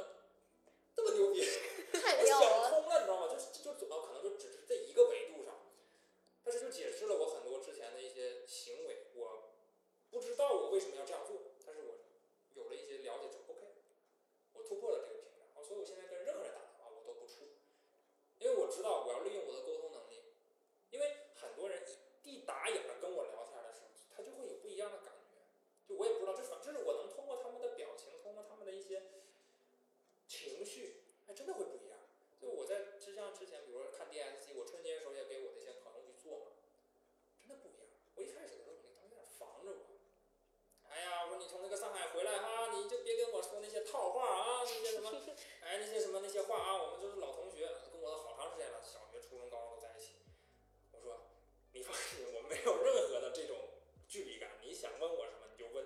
[0.94, 1.42] 这么牛逼？
[1.92, 2.26] 太我。
[2.26, 3.32] 想通了，你知道吗？
[3.32, 5.58] 就是就就可能就只是这一个维度上，
[6.44, 8.43] 但是就解释了我很多之前的一些
[10.34, 11.94] 知道我为什么要这样做，但是我
[12.58, 13.70] 有了一些了解之后，OK，
[14.54, 17.54] 我突破了这个屏障，所以我现在跟任何人打电话我都不怵，
[18.42, 20.34] 因为我知道我要利用我的沟通能力，
[20.90, 21.86] 因为很多人
[22.24, 25.38] 一打眼儿跟我聊天的时候，他就会有不一样的感觉，
[25.86, 29.22] 就我也不知道，这反这是我能通过他们的表情，通过他们的一些
[30.26, 31.98] 情绪，哎，真的会不一样。
[32.42, 36.46] 就我在就像之前，比如说看 DSC，我春节的时候也给我的一些朋友去做嘛，
[37.38, 37.86] 真的不一样。
[38.16, 39.76] 我一开始的时候，你他们有点防着我。
[40.88, 45.10] 哎呀，我说你从那个上海回来哈，你就别跟我说那些套话啊，那些什么，
[45.60, 50.12] 哎，那些什么那些话啊，我们都是老同学，跟我都好长时间了，小学、初中、高中都在一起。
[50.92, 51.26] 我说，
[51.72, 53.56] 你放心，我没有任何的这种
[54.06, 55.84] 距离感，你想问我什么你就问。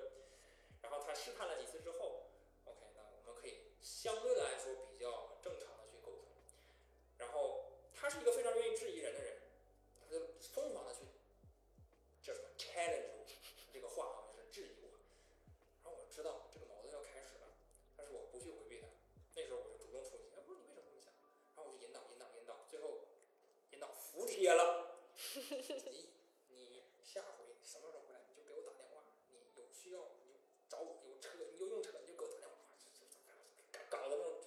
[0.83, 2.27] 然后他试探了几次之后
[2.65, 6.25] ，OK，那我们可以相对来说比较正常的去沟通。
[7.17, 9.39] 然后他是一个非常愿意质疑人的人，
[9.99, 10.21] 他就
[10.53, 11.01] 疯狂的去
[12.23, 13.25] 叫什么 challenge 我，
[13.73, 14.89] 这个话好像是质疑我。
[15.83, 17.49] 然后我知道这个矛盾要开始了，
[17.97, 18.87] 但是我不去回避他。
[19.35, 21.13] 那时候我就主动出击，哎，我说你为什么这么想？
[21.55, 21.79] 然后我
[24.29, 24.95] 贴了。
[26.49, 30.39] 你你下回什么时候回来你就给我打电话，你有需要你就
[30.69, 32.55] 找我，有车你就用车你就给我打电话，
[33.91, 34.39] 搞得那种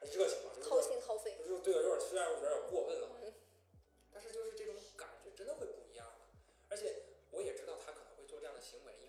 [0.00, 1.36] 很热情嘛，就是掏心掏肺。
[1.38, 3.32] 就是对，有点虽然我觉得有点过分了，
[4.12, 6.26] 但是就是这种感觉真的会不一样的。
[6.68, 9.08] 而且我也知道他可能会做这样的行为，因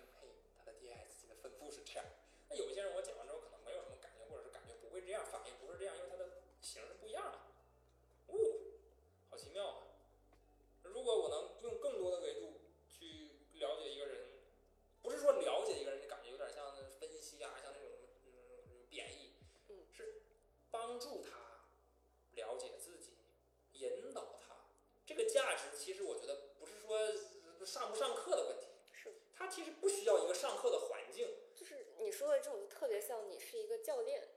[0.56, 2.04] 他的 DISC 的分布是这样。
[2.48, 7.38] 那有一些人我讲完之后可能没有什么感觉，或者是感觉不会这样，反应不是这样，因为他的型是不一样的。
[8.32, 8.34] 哦，
[9.30, 9.88] 好奇妙啊！
[10.82, 14.26] 如果我能用更多的维度去了解一个人，
[15.00, 17.88] 不是说了解一个人，感觉有点像分析啊，像那种
[18.26, 19.32] 嗯贬义，
[19.68, 20.22] 嗯是
[20.70, 21.64] 帮助他
[22.32, 23.12] 了解自己，
[23.72, 24.56] 引导他。
[25.06, 26.98] 这个价值其实我觉得不是说
[27.64, 34.28] 上不上课的问题，是，他其实不需要一个上课的环境，就是你说的这种特别像你是一个教练，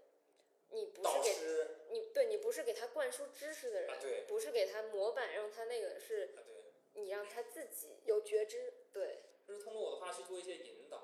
[0.69, 11.01] 你不导是给师你对你不是给他灌输知识的人，啊，对不是给他模板让他那个，是啊对，你让他自己有觉知，对，就是通过我的话去做一些引导。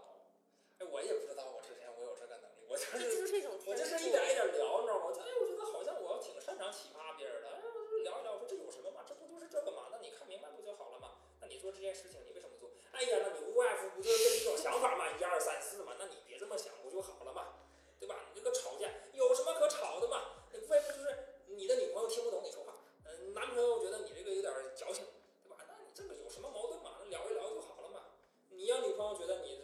[0.79, 3.75] 哎，我也不知道我之前我有这个能力，我就这是就是一种我。
[3.75, 5.13] 就是一点一点聊，你知道吗？
[5.17, 7.49] 哎，我觉得好像我挺擅长启发别人的。
[7.49, 9.05] 哎，我就聊一聊，我说这有什么嘛？
[9.07, 9.13] 这
[9.51, 9.91] 这个嘛？
[9.91, 11.19] 那你看明白不就好了嘛？
[11.41, 12.71] 那你做这件事情，你为什么做？
[12.95, 15.11] 哎呀，那你无外乎不就是这几种想法嘛？
[15.19, 15.93] 一二三四嘛？
[15.99, 17.59] 那你别这么想不就好了嘛？
[17.99, 18.31] 对吧？
[18.33, 20.47] 你这个吵架有什么可吵的嘛？
[20.53, 25.03] 你无非不就是你的女朋友听不懂你说话，嗯，男朋友觉得你这个有点矫情，
[25.43, 25.57] 对吧？
[25.67, 26.95] 那你这个有什么矛盾嘛？
[27.03, 28.05] 那聊一聊就好了嘛。
[28.49, 29.59] 你要女朋友觉得你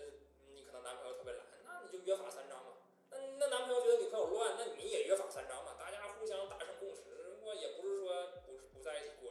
[0.54, 2.74] 你可能男朋友特别懒，那你就约法三章嘛。
[3.10, 7.02] 那那男朋友觉得女朋友乱，那你也约法三章嘛，大家互相达成共识。
[7.44, 9.27] 我也不是说不不在一起过，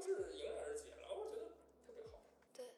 [0.00, 1.48] 都是迎刃而解了，我觉得
[1.86, 2.22] 特别好。
[2.54, 2.70] 对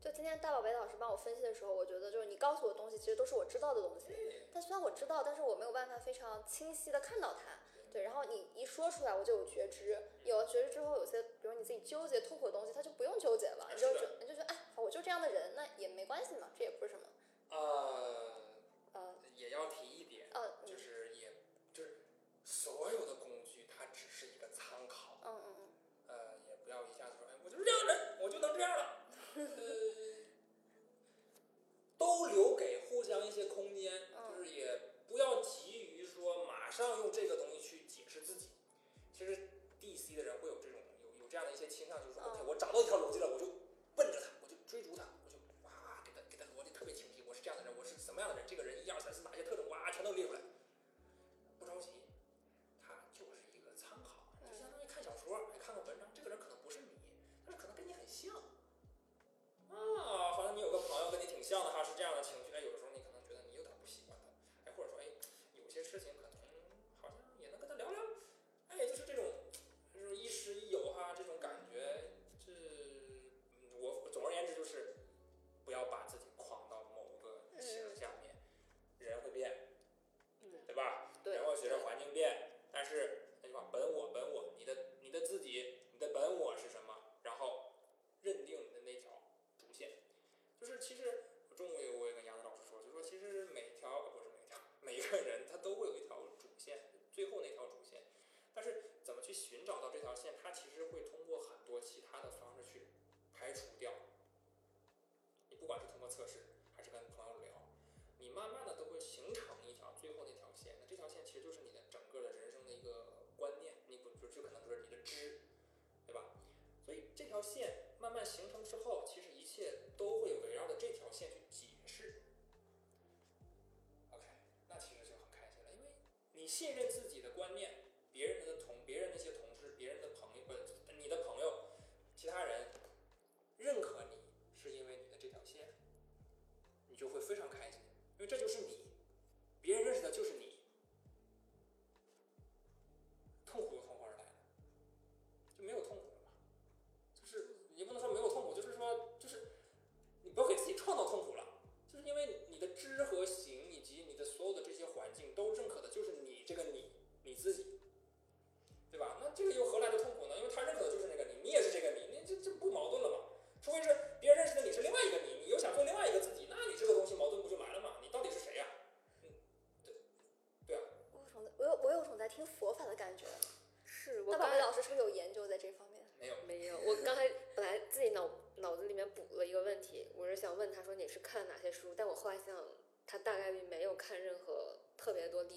[0.00, 4.14] 就今天大宝贝老师帮我分析的时候，我觉得就是你告诉我的东西，其实都是我知道的东西。
[4.52, 7.58] 但虽然我知道，但是我没有办法非常清晰的看到它。
[7.92, 10.00] 对，然后你一说出来，我就有觉知。
[10.22, 17.08] 有了觉知之后，有些比如你自己纠结痛苦的东西，它就不用纠结了，你就是的觉你就觉得哎，好我就这样的人，那也没关系嘛，这也不是什么。
[17.50, 18.34] 呃，
[18.92, 21.32] 呃也要提一点，呃嗯就是也
[21.72, 21.96] 就是
[22.44, 25.68] 所有的工具它只是一个参考，嗯嗯嗯，
[26.08, 28.18] 呃，也不要一下子说，哎，我就是这样的
[28.58, 29.00] 人，我就能这样了，
[29.36, 29.40] 呃，
[31.96, 34.36] 都留给互相一些空间，嗯。
[34.36, 38.48] 就是也不要急于说马上用这个东西去解释自己。
[39.16, 39.48] 其实
[39.80, 42.30] DC 的人会有这种有有这样的一些倾向，就是说、嗯。
[42.30, 43.46] OK，我找到一条逻辑了，我就
[61.58, 61.97] 这样的情绪，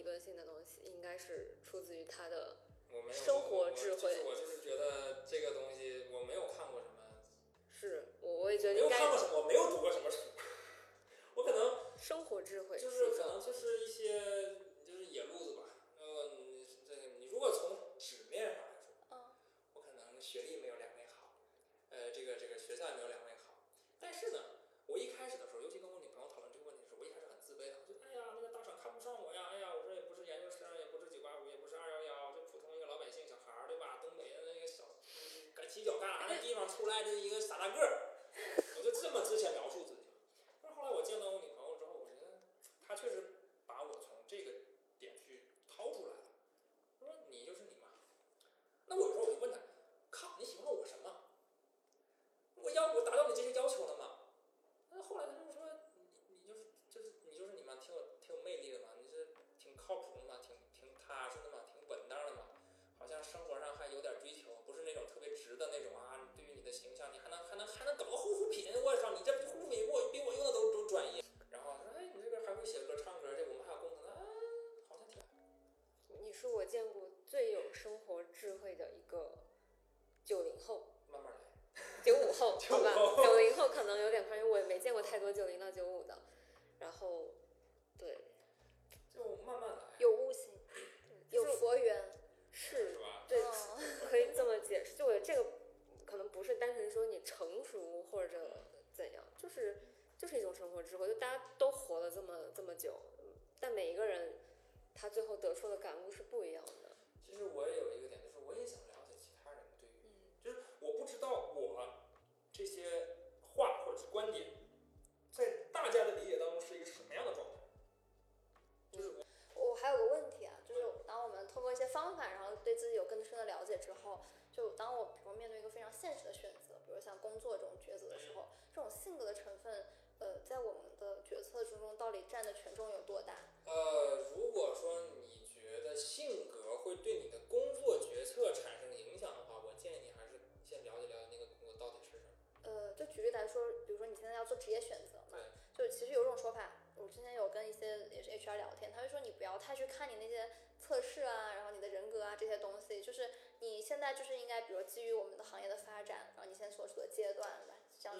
[0.01, 2.57] 理论性的东西，应该是出自于他的
[3.11, 4.17] 生活智慧。
[4.25, 7.21] 我就是觉得这个东西我没有看过什么，
[7.71, 10.17] 是我我也觉得没应该有看过什么，我没有读过什么书，
[11.35, 15.69] 我可能生活智慧就是可能就是一些就是野路子吧。
[15.99, 19.21] 呃，你这个你如果从纸面上来说，嗯
[19.75, 21.29] 我可能学历没有两位好，
[21.91, 23.53] 呃，这个这个学校也没有两位好，
[23.99, 33.99] 但是呢，我一开始的时候，尤其跟我女朋友讨论这个问题的时候，我一开始很自卑的，我就哎呀，那个大厂看不上我呀，哎呀，我这也不是研究生，也不是九八五，也不是二幺幺，就普通一个老百姓小孩儿，对吧？
[34.01, 38.13] 东北的那个小嗯赶犄角旮旯的地方出来的一个傻大个儿，
[38.77, 39.70] 我就这么之前描述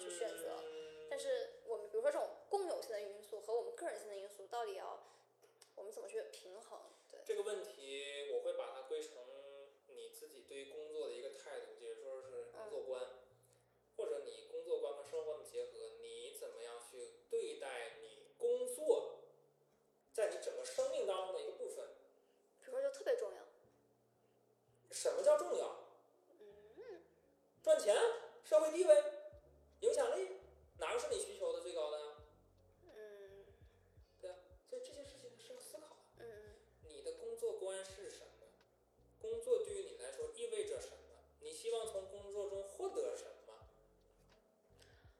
[0.02, 0.56] 去选择。
[0.58, 0.82] 嗯
[1.12, 4.98] 但是我们比如说这种共有性的因素和我们个人性的因素，到底要
[5.74, 6.80] 我们怎么去平衡？
[7.10, 9.22] 对，这个问题我会把它归成
[9.88, 13.02] 你自己对于工作的一个态度，也就是说是工作观，
[13.98, 19.20] 或者你工作观和生活的结合，你怎么样去对待你工作，
[20.14, 21.88] 在你整个生命当中的一个部分。
[22.64, 23.42] 比如说就特别重要。
[24.90, 25.76] 什么叫重要？
[26.40, 27.02] 嗯，
[27.62, 27.94] 赚钱、
[28.44, 28.94] 社会地位、
[30.92, 32.06] 个是你需求的最高的呀？
[32.94, 33.44] 嗯
[34.20, 34.36] 对啊，
[34.68, 36.24] 所以这些事情是要思考的。
[36.24, 38.46] 嗯你的工作观是什么？
[39.20, 41.24] 工作对于你来说意味着什么？
[41.40, 43.54] 你希望从工作中获得什么？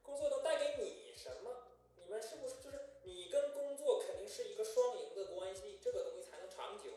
[0.01, 1.67] 工作能带给你什么？
[1.95, 6.91] 你们是不是就是你跟工作肯定是一个双赢的关系，这个东西才能长久，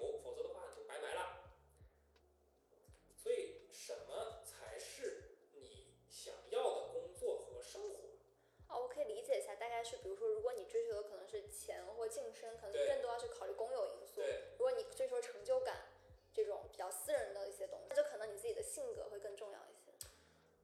[9.87, 14.17] 是比如说，如果你追求的可能是钱或晋升，可能对更多要去考虑公有因素。
[14.17, 15.87] 对，如果你追求成就感
[16.35, 19.93] 这种比较私人的一些东西，那就可能你自己的性格会更重要一些。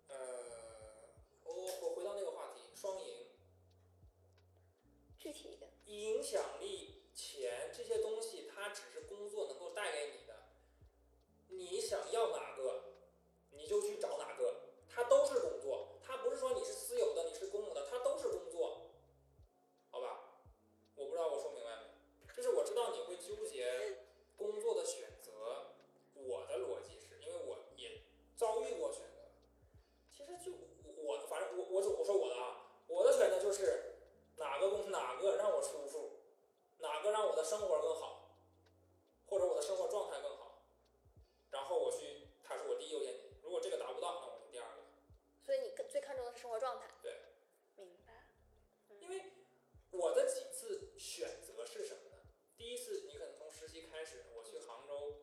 [0.09, 1.15] 呃，
[1.45, 3.29] 我我回到那个话题，双赢。
[5.17, 10.35] 具体一点，影响力、钱这些东西，它只是工作能够带给你的。
[11.49, 12.83] 你想要哪个，
[13.53, 15.91] 你就去找哪个，它都是工作。
[16.03, 18.91] 它不是说你是私有的，你是公有的，它都是工作，
[19.91, 20.41] 好吧？
[20.97, 22.35] 我不知道我说明白没？
[22.35, 23.99] 就是我知道你会纠结
[24.35, 25.75] 工作的选择，
[26.15, 28.01] 我的逻辑是因为我也
[28.35, 29.29] 遭遇过选择。
[30.11, 30.53] 其实就
[31.05, 33.93] 我，反正我我我说我的啊，我的选择就是
[34.37, 36.21] 哪个公司哪个让我舒服，
[36.79, 38.39] 哪个让我的生活更好，
[39.27, 40.63] 或者我的生活状态更好，
[41.51, 43.37] 然后我去，它是我第一优先级。
[43.43, 44.83] 如果这个达不到，那我就第二个。
[45.45, 46.89] 所以你更最看重的是生活状态。
[47.03, 47.21] 对，
[47.77, 48.25] 明白。
[48.99, 49.25] 因为
[49.91, 52.17] 我的几次选择是什么呢？
[52.57, 55.19] 第一次，你可能从实习开始，我去杭州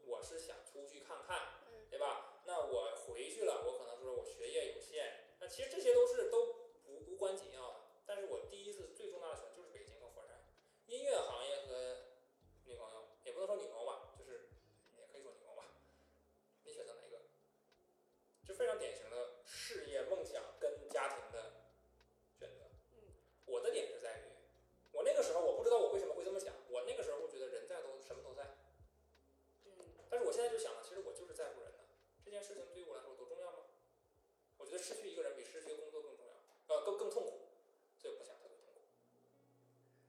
[34.81, 36.33] 失去一个人比失去工作更重要，
[36.73, 37.51] 呃，更更痛苦，
[37.99, 38.81] 所以不想特别痛苦。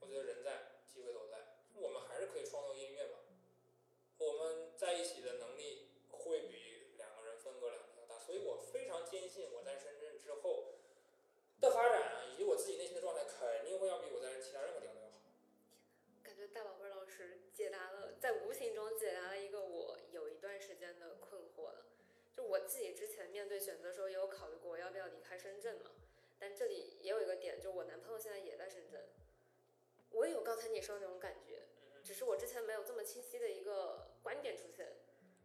[0.01, 3.19] 我觉得人在，机会都在，我们还是可以创作音乐嘛。
[4.19, 10.77] 我们在一起的能力会比两个人分隔两地要大，所以我非常坚信我在深圳之后
[11.61, 15.15] 的发展啊，以及我自己内心的状态，肯定会要比我在其他任何地方都要好。
[16.23, 21.87] 感觉大宝贝儿老师解答了，在无形中解答了一个我有一段时间的困惑了。
[22.33, 25.91] 就我自己之前面对选择的时候，也有考虑过要不要离开深圳嘛。
[26.39, 29.09] 但这里也有一个点，就我男朋友现在也在深圳，
[30.11, 31.65] 我也有刚才你说的那种感觉，
[32.03, 34.97] 只是我之前没有这么清晰的一个观点出现，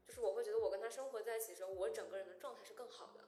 [0.07, 3.21] 就是我会觉得我跟他生活在一起的时候，我整个人的状态是更好的。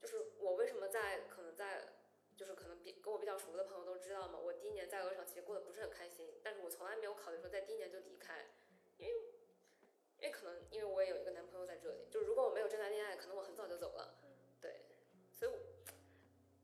[0.00, 1.94] 就是我为什么在可能在，
[2.36, 8.44] 就是可能比跟我比较熟的朋友都知道嘛，我第一年在鹅厂其实过得不是很开心，但是我从来没有考虑说在第一年就离开，
[8.98, 9.14] 因为
[10.18, 14.14] 因为可能因为我也有一个男朋友在这里，就是如果我没有这段恋爱，可能我很早就走了，
[14.60, 14.82] 对，
[15.32, 15.58] 所以我，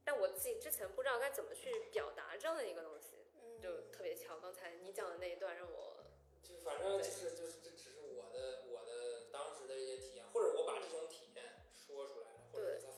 [0.05, 6.05] 但我自己之前不知道该怎么去表达这样的一个东西，嗯，就特别巧，刚才你讲的那一段让我，
[6.43, 10.50] 就反正就是就是这只是我的我的当时的一些体验，或者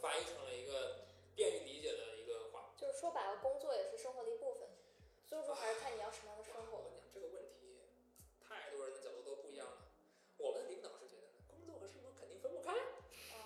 [0.02, 2.74] 翻译成了一个便于理解的一个话。
[2.76, 4.68] 就是说白了，工作也是生活的一部分，
[5.24, 6.82] 所以说还是看你要什么样的生活。
[6.82, 7.86] 跟你讲这个问题，
[8.42, 9.94] 太多人的角度都不一样了。
[10.38, 12.74] 我们的领导是觉得工作和生活肯定分不开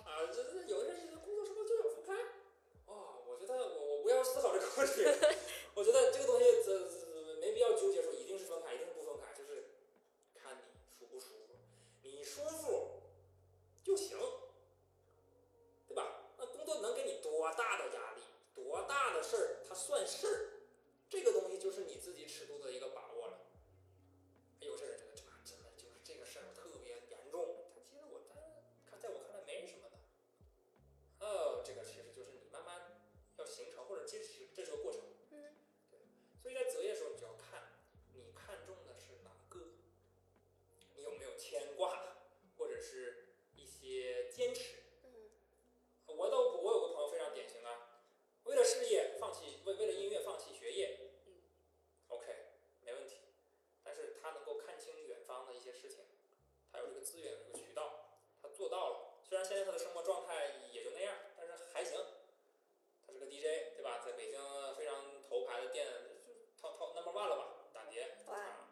[0.03, 2.17] 啊，这这有的人觉得工作生活就要分开。
[2.89, 5.05] 哦，我觉得我我不要思考这个问题，
[5.77, 9.77] 我觉得这个东西这这没必要纠结说一定是分开，一定是不分开，就是
[10.33, 11.53] 看你舒不舒服，
[12.01, 13.03] 你舒服
[13.83, 14.17] 就行，
[15.87, 16.31] 对吧？
[16.37, 18.21] 那工作能给你多大的压力，
[18.53, 20.49] 多大的事儿，它算事儿。
[21.07, 23.39] 这个东西就是你自己尺度的一个把握了。
[24.59, 28.35] 有些人觉得这真的就是这个事儿特别严重，他其实我在
[28.85, 31.25] 看在我看来没什么的。
[31.25, 32.99] 哦，这个其实就是你慢慢
[33.37, 34.99] 要形成或者这是这是个过程。
[35.31, 35.55] 嗯，
[35.89, 35.99] 对
[36.43, 37.79] 所以在择业的时候，你就要看
[38.13, 39.69] 你看重的是哪个，
[40.97, 42.17] 你有没有牵挂，
[42.57, 44.83] 或者是一些坚持。
[45.05, 45.31] 嗯，
[46.07, 48.01] 我都我有个朋友非常典型啊，
[48.43, 51.33] 为了事业放弃，为为了音乐放弃学业，嗯
[52.07, 52.23] ，OK，
[52.85, 53.17] 没问题。
[53.83, 56.05] 但是他能够看清远方的一些事情，
[56.71, 59.19] 他有这个资源，有这个渠道，他做到了。
[59.23, 61.99] 虽然现在他的生活状态也就那样，但是还行。
[63.05, 63.99] 他是个 DJ，对吧？
[64.05, 64.39] 在北京
[64.75, 65.85] 非常头牌的店，
[66.25, 67.67] 就 top top number one 了吧？
[67.73, 68.69] 打碟哇啊。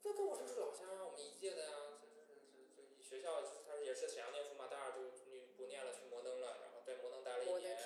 [0.00, 2.34] 这跟我这是老乡啊，我们一届的呀、这这
[2.76, 7.76] 这这学校他也是沈阳念书嘛，大二就你不念了，去摩登了，然后在摩登待了一年，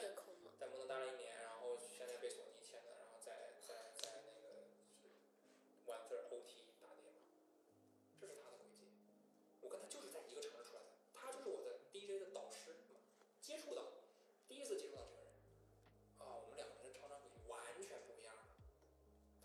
[0.58, 1.25] 在摩登待了一年，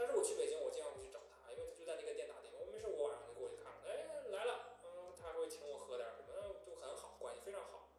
[0.02, 6.34] 但是我去北京，我经常会去找他，因为他就在那个店打碟，我没事我晚上就过去看，哎来了，嗯，他会请我喝点什么，
[6.66, 7.94] 就很好，关系非常好。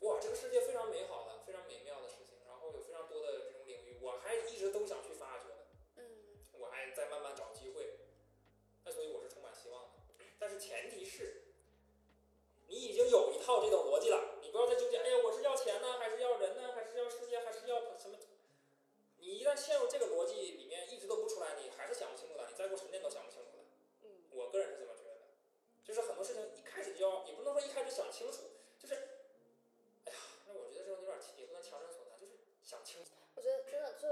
[0.00, 8.00] 哇，这个世界非常美好的、非常美妙的事情，然后有非常多的这种领域，我还一直都想去发掘的，嗯，我还在慢慢找机会。
[8.86, 11.52] 那所以我是充满希望的，但是前提是，
[12.66, 18.16] 你已经有一套这种逻辑了，你不要再纠结，哎呀，我是要钱呢，还是要人呢，还是要世界，还是要什么？
[19.24, 23.64] 你一旦陷入这个逻辑里面，一直都不出来，你还是想不清楚的，你再过十年都想不清楚的。
[24.02, 25.20] 嗯，我个人是这么觉得的，
[25.82, 28.44] 就是很多事情一开始就要，也不能说一开始想清楚，
[28.78, 28.94] 就是，
[30.06, 33.10] 哎呀，那我觉得这种有点也不能强人所难，就是想清楚。
[33.34, 34.06] 我觉得真的就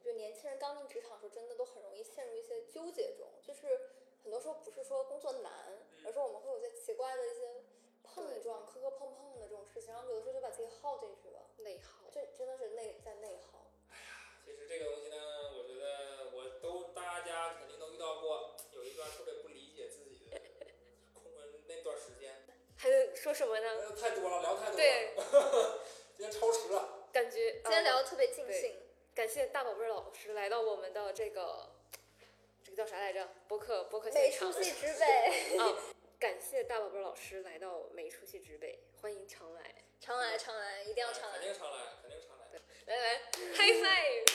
[0.00, 3.90] 就年轻人刚进职场的时候，真的都很容易陷入一些纠结中，就是
[4.22, 7.64] 很多时候不是说工作难，而是我们会有些奇怪的一些
[8.04, 13.66] 碰撞、磕磕碰碰的这种事情，然后有的时候就把自己耗进去了，内耗，这真的是内在内耗。
[13.90, 15.16] 哎呀其实这个东西呢，
[15.58, 19.57] 我觉得我都大家肯定都遇到过，有一段特别不理
[22.78, 23.68] 还能说什么呢？
[24.00, 24.76] 太多了聊太多了。
[24.76, 25.12] 对。
[26.16, 27.06] 今天超时了。
[27.12, 28.74] 感觉今天聊的特别尽兴。
[29.14, 31.70] 感谢大宝贝儿老师来到我们的这个
[32.64, 33.28] 这个叫啥来着？
[33.48, 35.76] 博客博客没出息之辈 啊
[36.20, 39.74] 感谢大宝贝儿老师来到没出息之辈欢迎常来。
[40.00, 41.38] 常来常来一定要常来。
[41.38, 42.46] 肯定常来肯定常来。
[42.52, 42.60] 对。
[42.86, 43.20] 来来
[43.54, 44.32] 嗨翻一个